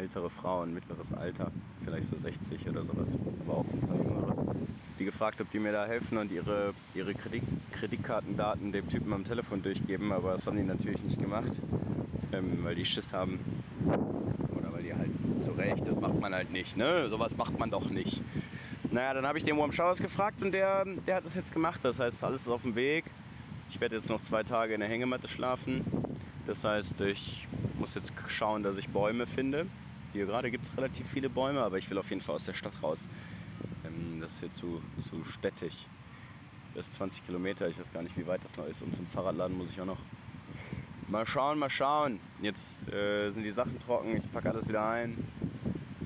ältere 0.00 0.30
Frauen, 0.30 0.72
mittleres 0.72 1.12
Alter, 1.12 1.52
vielleicht 1.84 2.08
so 2.08 2.16
60 2.18 2.68
oder 2.68 2.84
sowas, 2.84 3.08
aber 3.44 3.58
auch 3.58 3.64
ein 3.64 3.80
paar 3.80 3.96
jüngere. 3.96 4.54
Die 4.98 5.04
gefragt, 5.04 5.40
ob 5.40 5.50
die 5.50 5.58
mir 5.58 5.72
da 5.72 5.86
helfen 5.86 6.18
und 6.18 6.32
ihre, 6.32 6.72
ihre 6.94 7.14
Kredit, 7.14 7.42
Kreditkartendaten 7.72 8.72
dem 8.72 8.88
Typen 8.88 9.12
am 9.12 9.24
Telefon 9.24 9.62
durchgeben, 9.62 10.10
aber 10.12 10.32
das 10.32 10.46
haben 10.46 10.56
die 10.56 10.62
natürlich 10.62 11.02
nicht 11.02 11.18
gemacht, 11.18 11.52
ähm, 12.32 12.58
weil 12.62 12.74
die 12.74 12.84
Schiss 12.84 13.12
haben. 13.12 13.40
Oder 13.86 14.72
weil 14.72 14.82
die 14.82 14.94
halt 14.94 15.10
zu 15.44 15.52
Recht, 15.52 15.86
das 15.86 16.00
macht 16.00 16.18
man 16.18 16.34
halt 16.34 16.50
nicht, 16.50 16.76
ne? 16.76 17.08
Sowas 17.08 17.36
macht 17.36 17.58
man 17.58 17.70
doch 17.70 17.88
nicht. 17.90 18.20
Naja, 18.90 19.14
dann 19.14 19.26
habe 19.26 19.38
ich 19.38 19.44
den 19.44 19.56
Warm 19.56 19.72
Showers 19.72 19.98
gefragt 19.98 20.42
und 20.42 20.52
der, 20.52 20.84
der 21.06 21.16
hat 21.16 21.26
das 21.26 21.34
jetzt 21.34 21.52
gemacht. 21.52 21.80
Das 21.82 21.98
heißt, 21.98 22.24
alles 22.24 22.42
ist 22.42 22.48
auf 22.48 22.62
dem 22.62 22.74
Weg. 22.74 23.04
Ich 23.70 23.80
werde 23.80 23.96
jetzt 23.96 24.08
noch 24.08 24.20
zwei 24.20 24.42
Tage 24.42 24.74
in 24.74 24.80
der 24.80 24.88
Hängematte 24.88 25.28
schlafen. 25.28 25.84
Das 26.46 26.64
heißt, 26.64 27.00
ich 27.02 27.46
muss 27.78 27.94
jetzt 27.94 28.12
schauen, 28.28 28.62
dass 28.62 28.76
ich 28.76 28.88
Bäume 28.88 29.26
finde. 29.26 29.66
Hier 30.12 30.26
gerade 30.26 30.50
gibt 30.50 30.66
es 30.66 30.76
relativ 30.76 31.06
viele 31.08 31.30
Bäume, 31.30 31.60
aber 31.60 31.78
ich 31.78 31.88
will 31.88 31.96
auf 31.98 32.08
jeden 32.10 32.20
Fall 32.20 32.34
aus 32.34 32.44
der 32.44 32.54
Stadt 32.54 32.72
raus. 32.82 33.06
Ähm, 33.84 34.20
das 34.20 34.32
ist 34.32 34.40
hier 34.40 34.52
zu, 34.52 34.82
zu 35.08 35.24
städtig. 35.24 35.86
Das 36.74 36.86
ist 36.86 36.96
20 36.96 37.24
Kilometer, 37.26 37.68
ich 37.68 37.78
weiß 37.78 37.92
gar 37.92 38.02
nicht, 38.02 38.16
wie 38.16 38.26
weit 38.26 38.40
das 38.44 38.56
noch 38.56 38.66
ist. 38.66 38.82
Und 38.82 38.96
zum 38.96 39.06
Fahrradladen 39.06 39.56
muss 39.56 39.70
ich 39.70 39.80
auch 39.80 39.86
noch. 39.86 39.98
Mal 41.06 41.26
schauen, 41.26 41.58
mal 41.58 41.70
schauen. 41.70 42.18
Jetzt 42.42 42.92
äh, 42.92 43.30
sind 43.30 43.44
die 43.44 43.50
Sachen 43.50 43.78
trocken, 43.80 44.16
ich 44.16 44.30
packe 44.32 44.50
alles 44.50 44.68
wieder 44.68 44.88
ein 44.88 45.16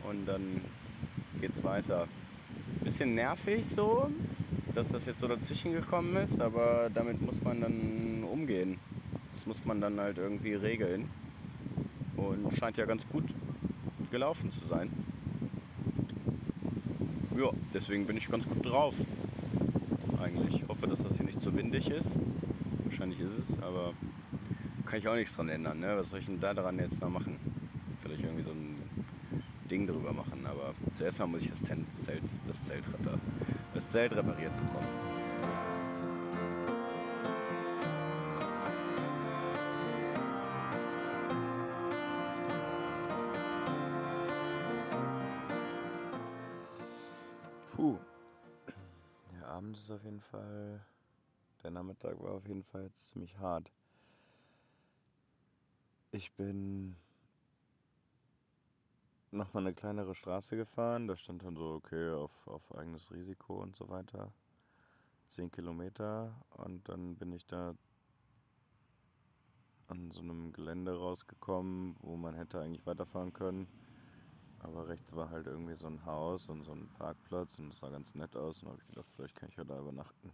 und 0.08 0.26
dann 0.26 0.60
geht's 1.40 1.62
weiter. 1.62 2.06
Bisschen 2.82 3.14
nervig 3.14 3.64
so, 3.74 4.10
dass 4.74 4.88
das 4.88 5.04
jetzt 5.06 5.20
so 5.20 5.28
dazwischen 5.28 5.72
gekommen 5.72 6.16
ist, 6.16 6.40
aber 6.40 6.90
damit 6.92 7.20
muss 7.20 7.40
man 7.42 7.60
dann 7.60 8.24
umgehen. 8.24 8.78
Das 9.34 9.46
muss 9.46 9.64
man 9.64 9.80
dann 9.80 9.98
halt 9.98 10.18
irgendwie 10.18 10.54
regeln. 10.54 11.10
Und 12.16 12.56
scheint 12.56 12.76
ja 12.76 12.86
ganz 12.86 13.06
gut 13.08 13.24
gelaufen 14.14 14.52
zu 14.52 14.64
sein. 14.68 14.90
Ja, 17.36 17.50
deswegen 17.74 18.06
bin 18.06 18.16
ich 18.16 18.28
ganz 18.28 18.48
gut 18.48 18.64
drauf. 18.64 18.94
Eigentlich. 20.22 20.62
Ich 20.62 20.68
hoffe, 20.68 20.86
dass 20.86 21.02
das 21.02 21.16
hier 21.16 21.26
nicht 21.26 21.40
zu 21.40 21.52
windig 21.56 21.90
ist. 21.90 22.08
Wahrscheinlich 22.84 23.18
ist 23.18 23.36
es, 23.40 23.60
aber 23.60 23.92
kann 24.86 25.00
ich 25.00 25.08
auch 25.08 25.16
nichts 25.16 25.34
dran 25.34 25.48
ändern. 25.48 25.80
Ne? 25.80 25.96
Was 25.98 26.10
soll 26.10 26.20
ich 26.20 26.26
denn 26.26 26.38
da 26.38 26.54
dran 26.54 26.78
jetzt 26.78 27.00
noch 27.00 27.10
machen? 27.10 27.40
Vielleicht 28.02 28.22
irgendwie 28.22 28.44
so 28.44 28.50
ein 28.50 28.76
Ding 29.68 29.84
drüber 29.88 30.12
machen, 30.12 30.46
aber 30.46 30.74
zuerst 30.96 31.18
mal 31.18 31.26
muss 31.26 31.42
ich 31.42 31.50
das 31.50 31.64
Zelt, 31.64 31.80
das 32.46 32.62
Zelt, 32.62 32.84
das 33.74 33.90
Zelt 33.90 34.12
repariert 34.12 34.52
bekommen. 34.56 35.13
Auf 52.44 52.48
jeden 52.48 52.62
Fall 52.62 52.82
jetzt 52.82 53.08
ziemlich 53.08 53.38
hart. 53.38 53.72
Ich 56.10 56.30
bin 56.34 56.94
nochmal 59.30 59.62
eine 59.62 59.72
kleinere 59.72 60.14
Straße 60.14 60.54
gefahren. 60.54 61.08
Da 61.08 61.16
stand 61.16 61.42
dann 61.42 61.56
so, 61.56 61.72
okay, 61.72 62.10
auf, 62.10 62.46
auf 62.46 62.74
eigenes 62.76 63.10
Risiko 63.12 63.62
und 63.62 63.76
so 63.76 63.88
weiter. 63.88 64.30
Zehn 65.28 65.50
Kilometer. 65.50 66.38
Und 66.50 66.86
dann 66.86 67.16
bin 67.16 67.32
ich 67.32 67.46
da 67.46 67.74
an 69.86 70.10
so 70.10 70.20
einem 70.20 70.52
Gelände 70.52 70.94
rausgekommen, 70.94 71.96
wo 72.00 72.16
man 72.16 72.34
hätte 72.34 72.60
eigentlich 72.60 72.84
weiterfahren 72.84 73.32
können. 73.32 73.68
Aber 74.58 74.86
rechts 74.86 75.14
war 75.16 75.30
halt 75.30 75.46
irgendwie 75.46 75.76
so 75.76 75.86
ein 75.86 76.04
Haus 76.04 76.50
und 76.50 76.64
so 76.64 76.72
ein 76.72 76.90
Parkplatz 76.90 77.58
und 77.58 77.70
es 77.70 77.78
sah 77.78 77.88
ganz 77.88 78.14
nett 78.14 78.36
aus. 78.36 78.62
Und 78.62 78.68
habe 78.68 78.82
ich 78.82 78.86
gedacht, 78.88 79.08
vielleicht 79.16 79.34
kann 79.34 79.48
ich 79.48 79.56
ja 79.56 79.64
da 79.64 79.78
übernachten. 79.78 80.30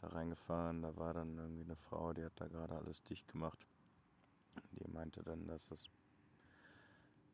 Da 0.00 0.08
reingefahren, 0.08 0.80
da 0.82 0.96
war 0.96 1.12
dann 1.12 1.36
irgendwie 1.36 1.64
eine 1.64 1.76
Frau, 1.76 2.12
die 2.14 2.24
hat 2.24 2.40
da 2.40 2.46
gerade 2.48 2.74
alles 2.74 3.02
dicht 3.02 3.28
gemacht. 3.28 3.66
Die 4.72 4.88
meinte 4.88 5.22
dann, 5.22 5.46
dass 5.46 5.68
das 5.68 5.90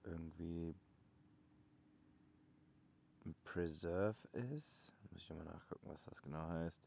irgendwie 0.02 0.74
ein 3.24 3.34
Preserve 3.44 4.26
ist. 4.32 4.92
Muss 5.12 5.22
ich 5.22 5.30
mal 5.30 5.44
nachgucken, 5.44 5.88
was 5.88 6.04
das 6.04 6.20
genau 6.22 6.48
heißt. 6.48 6.80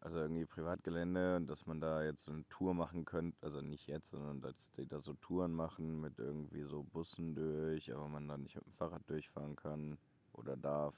Also 0.00 0.18
irgendwie 0.18 0.44
Privatgelände 0.44 1.36
und 1.36 1.46
dass 1.48 1.66
man 1.66 1.80
da 1.80 2.02
jetzt 2.02 2.24
so 2.24 2.32
eine 2.32 2.46
Tour 2.48 2.74
machen 2.74 3.06
könnte, 3.06 3.36
also 3.40 3.62
nicht 3.62 3.86
jetzt, 3.86 4.10
sondern 4.10 4.42
dass 4.42 4.70
die 4.72 4.86
da 4.86 5.00
so 5.00 5.14
Touren 5.14 5.52
machen 5.52 6.00
mit 6.00 6.18
irgendwie 6.18 6.62
so 6.64 6.82
Bussen 6.82 7.34
durch, 7.34 7.92
aber 7.92 8.06
man 8.08 8.28
da 8.28 8.36
nicht 8.36 8.54
mit 8.54 8.66
dem 8.66 8.72
Fahrrad 8.74 9.08
durchfahren 9.08 9.56
kann 9.56 9.96
oder 10.34 10.56
darf. 10.56 10.94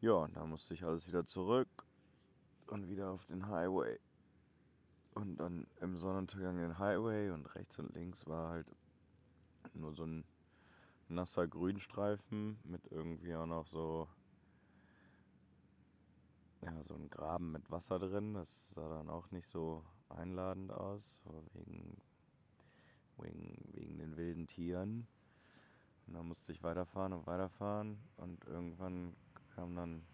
Ja, 0.00 0.12
und 0.12 0.36
da 0.36 0.44
musste 0.44 0.74
ich 0.74 0.84
alles 0.84 1.08
wieder 1.08 1.26
zurück 1.26 1.68
und 2.68 2.88
wieder 2.88 3.10
auf 3.10 3.24
den 3.26 3.48
Highway. 3.48 3.98
Und 5.14 5.36
dann 5.36 5.66
im 5.80 5.96
Sonnenuntergang 5.96 6.56
den 6.56 6.78
Highway 6.78 7.30
und 7.30 7.54
rechts 7.54 7.78
und 7.78 7.94
links 7.94 8.26
war 8.26 8.50
halt 8.50 8.66
nur 9.74 9.92
so 9.94 10.04
ein 10.04 10.24
nasser 11.08 11.48
Grünstreifen 11.48 12.58
mit 12.64 12.86
irgendwie 12.92 13.34
auch 13.34 13.46
noch 13.46 13.66
so 13.66 14.08
ja, 16.62 16.82
so 16.82 16.94
ein 16.94 17.08
Graben 17.08 17.52
mit 17.52 17.70
Wasser 17.70 17.98
drin. 17.98 18.34
Das 18.34 18.70
sah 18.70 18.88
dann 18.88 19.08
auch 19.08 19.30
nicht 19.30 19.46
so 19.46 19.84
einladend 20.08 20.72
aus, 20.72 21.20
wegen, 21.52 22.00
wegen, 23.18 23.56
wegen 23.72 23.98
den 23.98 24.16
wilden 24.16 24.46
Tieren. 24.46 25.06
Und 26.06 26.14
dann 26.14 26.26
musste 26.26 26.52
ich 26.52 26.62
weiterfahren 26.62 27.12
und 27.12 27.26
weiterfahren 27.26 27.98
und 28.16 28.44
irgendwann 28.46 29.14
kam 29.54 29.76
dann 29.76 30.06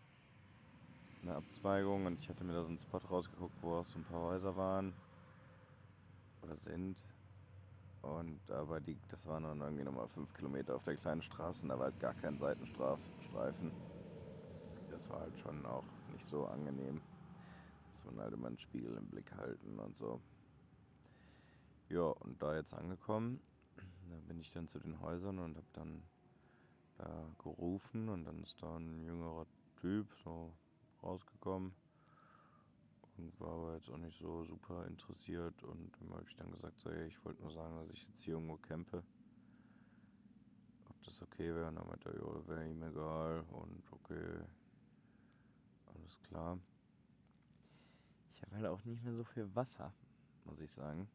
eine 1.24 1.36
Abzweigung 1.36 2.06
und 2.06 2.20
ich 2.20 2.28
hatte 2.28 2.44
mir 2.44 2.52
da 2.52 2.62
so 2.62 2.68
einen 2.68 2.78
Spot 2.78 2.98
rausgeguckt, 2.98 3.62
wo 3.62 3.76
auch 3.76 3.86
so 3.86 3.98
ein 3.98 4.04
paar 4.04 4.20
Häuser 4.20 4.56
waren 4.56 4.92
oder 6.42 6.56
sind. 6.56 7.04
Und 8.02 8.38
aber 8.50 8.80
die, 8.80 8.98
das 9.08 9.26
waren 9.26 9.44
dann 9.44 9.60
irgendwie 9.60 9.84
nochmal 9.84 10.08
fünf 10.08 10.34
Kilometer 10.34 10.76
auf 10.76 10.84
der 10.84 10.96
kleinen 10.96 11.22
Straße 11.22 11.62
und 11.62 11.70
da 11.70 11.78
war 11.78 11.86
halt 11.86 12.00
gar 12.00 12.14
kein 12.14 12.38
Seitenstreifen. 12.38 13.72
Das 14.90 15.08
war 15.08 15.20
halt 15.20 15.38
schon 15.38 15.64
auch 15.64 15.84
nicht 16.12 16.26
so 16.26 16.46
angenehm. 16.46 17.00
Muss 17.92 18.04
man 18.04 18.20
halt 18.20 18.34
immer 18.34 18.48
einen 18.48 18.58
Spiegel 18.58 18.94
im 18.96 19.08
Blick 19.08 19.34
halten 19.34 19.78
und 19.78 19.96
so. 19.96 20.20
Ja, 21.88 22.02
und 22.02 22.42
da 22.42 22.54
jetzt 22.54 22.74
angekommen, 22.74 23.40
da 24.10 24.16
bin 24.28 24.38
ich 24.40 24.50
dann 24.50 24.68
zu 24.68 24.78
den 24.78 25.00
Häusern 25.00 25.38
und 25.38 25.56
habe 25.56 25.66
dann 25.72 26.02
da 26.98 27.30
gerufen 27.42 28.08
und 28.10 28.24
dann 28.24 28.42
ist 28.42 28.62
da 28.62 28.76
ein 28.76 29.00
jüngerer 29.02 29.46
Typ 29.80 30.12
so 30.14 30.52
rausgekommen 31.04 31.74
und 33.16 33.40
war 33.40 33.50
aber 33.50 33.74
jetzt 33.74 33.90
auch 33.90 33.98
nicht 33.98 34.18
so 34.18 34.44
super 34.44 34.86
interessiert 34.86 35.62
und 35.62 35.94
dem 36.00 36.12
habe 36.12 36.24
ich 36.28 36.34
dann 36.36 36.50
gesagt, 36.50 36.80
so, 36.80 36.90
ich 36.90 37.24
wollte 37.24 37.42
nur 37.42 37.52
sagen, 37.52 37.76
dass 37.76 37.90
ich 37.90 38.06
jetzt 38.06 38.22
hier 38.22 38.34
irgendwo 38.34 38.56
campe. 38.56 39.04
Ob 40.88 41.02
das 41.02 41.22
okay 41.22 41.54
wäre 41.54 41.68
und 41.68 41.76
dann 41.76 41.86
meinte 41.86 42.10
er, 42.10 42.16
ja, 42.16 42.48
wäre 42.48 42.68
ihm 42.68 42.82
egal 42.82 43.44
und 43.50 43.92
okay, 43.92 44.44
alles 45.86 46.20
klar. 46.22 46.58
Ich 48.34 48.42
habe 48.42 48.56
halt 48.56 48.66
auch 48.66 48.84
nicht 48.84 49.04
mehr 49.04 49.14
so 49.14 49.24
viel 49.24 49.54
Wasser, 49.54 49.92
muss 50.44 50.60
ich 50.60 50.72
sagen. 50.72 51.08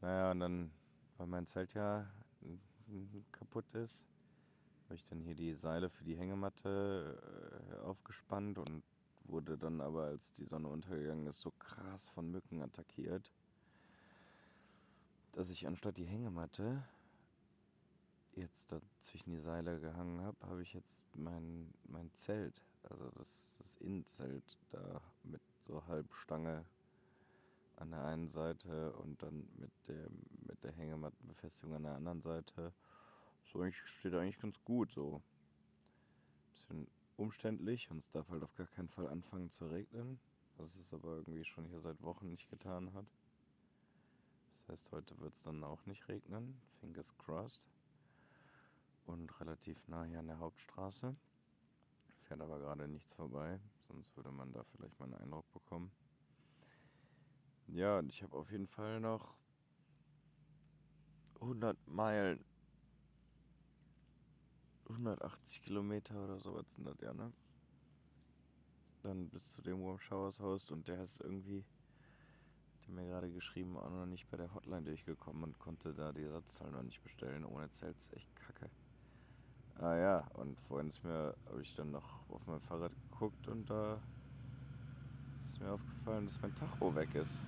Naja, 0.00 0.32
und 0.32 0.40
dann, 0.40 0.70
weil 1.16 1.26
mein 1.26 1.46
Zelt 1.46 1.72
ja 1.74 2.06
kaputt 3.32 3.72
ist, 3.72 4.04
habe 4.94 5.00
ich 5.02 5.08
dann 5.10 5.20
hier 5.22 5.34
die 5.34 5.54
Seile 5.54 5.90
für 5.90 6.04
die 6.04 6.16
Hängematte 6.16 7.20
äh, 7.72 7.80
aufgespannt 7.80 8.58
und 8.58 8.84
wurde 9.24 9.58
dann 9.58 9.80
aber, 9.80 10.04
als 10.04 10.30
die 10.30 10.44
Sonne 10.44 10.68
untergegangen 10.68 11.26
ist, 11.26 11.40
so 11.40 11.50
krass 11.50 12.08
von 12.10 12.30
Mücken 12.30 12.62
attackiert, 12.62 13.32
dass 15.32 15.50
ich 15.50 15.66
anstatt 15.66 15.96
die 15.96 16.04
Hängematte 16.04 16.84
jetzt 18.36 18.70
da 18.70 18.80
zwischen 19.00 19.30
die 19.30 19.40
Seile 19.40 19.80
gehangen 19.80 20.20
habe, 20.20 20.36
habe 20.46 20.62
ich 20.62 20.74
jetzt 20.74 20.94
mein, 21.16 21.74
mein 21.88 22.08
Zelt, 22.14 22.62
also 22.84 23.10
das, 23.16 23.50
das 23.58 23.74
Innenzelt 23.78 24.56
da 24.70 25.00
mit 25.24 25.42
so 25.66 25.84
Halbstange 25.88 26.64
an 27.78 27.90
der 27.90 28.04
einen 28.04 28.28
Seite 28.28 28.92
und 28.92 29.20
dann 29.20 29.44
mit 29.56 29.72
der, 29.88 30.08
mit 30.46 30.62
der 30.62 30.70
Hängemattenbefestigung 30.70 31.74
an 31.74 31.82
der 31.82 31.94
anderen 31.96 32.22
Seite. 32.22 32.72
So 33.54 33.60
eigentlich, 33.60 33.76
steht 33.76 34.14
eigentlich 34.14 34.40
ganz 34.40 34.62
gut 34.64 34.90
so. 34.90 35.22
Bisschen 36.52 36.88
umständlich 37.16 37.88
und 37.88 37.98
es 37.98 38.10
darf 38.10 38.28
halt 38.28 38.42
auf 38.42 38.52
gar 38.56 38.66
keinen 38.66 38.88
Fall 38.88 39.08
anfangen 39.08 39.48
zu 39.48 39.66
regnen. 39.66 40.18
Was 40.56 40.74
es 40.74 40.92
aber 40.92 41.18
irgendwie 41.18 41.44
schon 41.44 41.64
hier 41.66 41.80
seit 41.80 42.02
Wochen 42.02 42.30
nicht 42.30 42.50
getan 42.50 42.92
hat. 42.94 43.06
Das 44.54 44.68
heißt, 44.68 44.90
heute 44.90 45.18
wird 45.20 45.34
es 45.34 45.42
dann 45.42 45.62
auch 45.62 45.86
nicht 45.86 46.08
regnen. 46.08 46.60
Fingers 46.80 47.16
crossed. 47.16 47.70
Und 49.06 49.40
relativ 49.40 49.86
nah 49.86 50.02
hier 50.02 50.18
an 50.18 50.26
der 50.26 50.40
Hauptstraße. 50.40 51.14
Fährt 52.18 52.40
aber 52.40 52.58
gerade 52.58 52.88
nichts 52.88 53.12
vorbei, 53.12 53.60
sonst 53.86 54.16
würde 54.16 54.32
man 54.32 54.52
da 54.52 54.64
vielleicht 54.64 54.98
mal 54.98 55.04
einen 55.04 55.22
Eindruck 55.22 55.52
bekommen. 55.52 55.92
Ja, 57.68 57.98
und 57.98 58.08
ich 58.08 58.22
habe 58.22 58.36
auf 58.36 58.50
jeden 58.50 58.66
Fall 58.66 58.98
noch 58.98 59.36
100 61.40 61.86
Meilen 61.86 62.44
180 64.94 65.62
Kilometer 65.62 66.24
oder 66.24 66.38
sowas 66.38 66.66
sind 66.74 66.86
das 66.86 67.00
ja, 67.00 67.12
ne? 67.12 67.32
Dann 69.02 69.28
bis 69.28 69.50
zu 69.50 69.62
dem 69.62 69.84
Warm 69.84 69.98
Showers 69.98 70.40
Host 70.40 70.70
und 70.72 70.88
der 70.88 71.02
ist 71.04 71.20
irgendwie, 71.20 71.64
hat 72.80 72.88
mir 72.88 73.06
gerade 73.06 73.30
geschrieben, 73.30 73.76
auch 73.76 73.90
noch 73.90 74.06
nicht 74.06 74.30
bei 74.30 74.36
der 74.36 74.54
Hotline 74.54 74.82
durchgekommen 74.82 75.44
und 75.44 75.58
konnte 75.58 75.92
da 75.92 76.12
die 76.12 76.22
Ersatzteile 76.22 76.72
noch 76.72 76.82
nicht 76.82 77.02
bestellen. 77.02 77.44
Ohne 77.44 77.70
Zelt 77.70 77.98
ist 77.98 78.12
echt 78.14 78.34
kacke. 78.36 78.70
Ah 79.78 79.96
ja, 79.96 80.18
und 80.34 80.58
vorhin 80.62 80.88
ist 80.88 81.02
mir, 81.02 81.34
habe 81.46 81.60
ich 81.60 81.74
dann 81.74 81.90
noch 81.90 82.30
auf 82.30 82.46
mein 82.46 82.60
Fahrrad 82.60 82.92
geguckt 83.10 83.48
und 83.48 83.68
da 83.68 84.00
ist 85.44 85.60
mir 85.60 85.72
aufgefallen, 85.72 86.26
dass 86.26 86.40
mein 86.40 86.54
Tacho 86.54 86.94
weg 86.94 87.14
ist. 87.14 87.38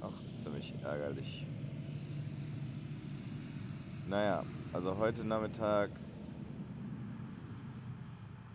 Auch 0.00 0.36
ziemlich 0.36 0.74
ärgerlich. 0.82 1.46
Naja, 4.06 4.44
also 4.74 4.98
heute 4.98 5.24
Nachmittag 5.24 5.92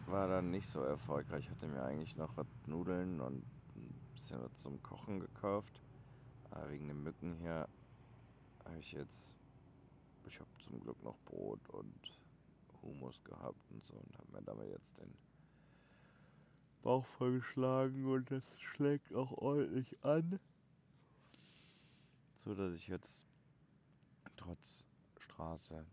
war 0.06 0.28
dann 0.28 0.52
nicht 0.52 0.70
so 0.70 0.82
erfolgreich. 0.82 1.46
Ich 1.46 1.50
hatte 1.50 1.66
mir 1.66 1.82
eigentlich 1.82 2.18
noch 2.18 2.36
was 2.36 2.46
Nudeln 2.66 3.22
und 3.22 3.38
ein 3.78 4.12
bisschen 4.14 4.42
was 4.44 4.54
zum 4.58 4.84
Kochen 4.84 5.22
gekauft. 5.22 5.82
Aber 6.52 6.70
wegen 6.72 6.90
den 6.90 7.02
Mücken 7.04 7.36
hier 7.36 7.70
habe 8.66 8.80
ich 8.80 8.92
jetzt, 8.92 9.34
ich 10.26 10.38
habe 10.42 10.50
zum 10.60 10.82
Glück 10.82 11.02
noch 11.04 11.18
Brot 11.20 11.66
und 11.70 12.20
Hummus 12.84 13.24
gehabt 13.24 13.72
und 13.72 13.86
so 13.86 13.94
und 13.96 14.18
habe 14.18 14.32
mir 14.34 14.42
damit 14.42 14.70
jetzt 14.72 15.00
den 15.00 15.14
Bauch 16.82 17.06
vollgeschlagen 17.06 18.06
und 18.06 18.30
das 18.30 18.44
schlägt 18.58 19.14
auch 19.14 19.32
ordentlich 19.32 19.96
an. 20.04 20.38
So 22.44 22.54
dass 22.56 22.74
ich 22.74 22.90
jetzt 22.90 23.26
trotz 24.36 24.86
Straße 25.18 25.86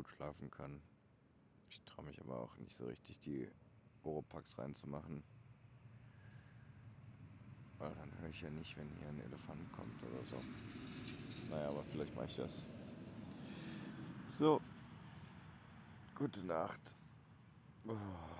gut 0.00 0.08
schlafen 0.08 0.50
kann. 0.50 0.80
Ich 1.68 1.82
traue 1.82 2.06
mich 2.06 2.18
aber 2.20 2.40
auch 2.40 2.56
nicht 2.56 2.74
so 2.74 2.86
richtig, 2.86 3.20
die 3.20 3.46
Oropax 4.02 4.58
reinzumachen. 4.58 5.22
Weil 7.78 7.94
dann 7.94 8.18
höre 8.18 8.30
ich 8.30 8.40
ja 8.40 8.48
nicht, 8.48 8.74
wenn 8.78 8.88
hier 8.98 9.08
ein 9.08 9.20
Elefant 9.20 9.70
kommt 9.72 10.02
oder 10.02 10.24
so. 10.24 10.42
Naja, 11.50 11.68
aber 11.68 11.84
vielleicht 11.84 12.14
mache 12.16 12.26
ich 12.26 12.36
das. 12.36 12.64
So. 14.38 14.62
Gute 16.14 16.46
Nacht. 16.46 16.96
Oh. 17.86 18.39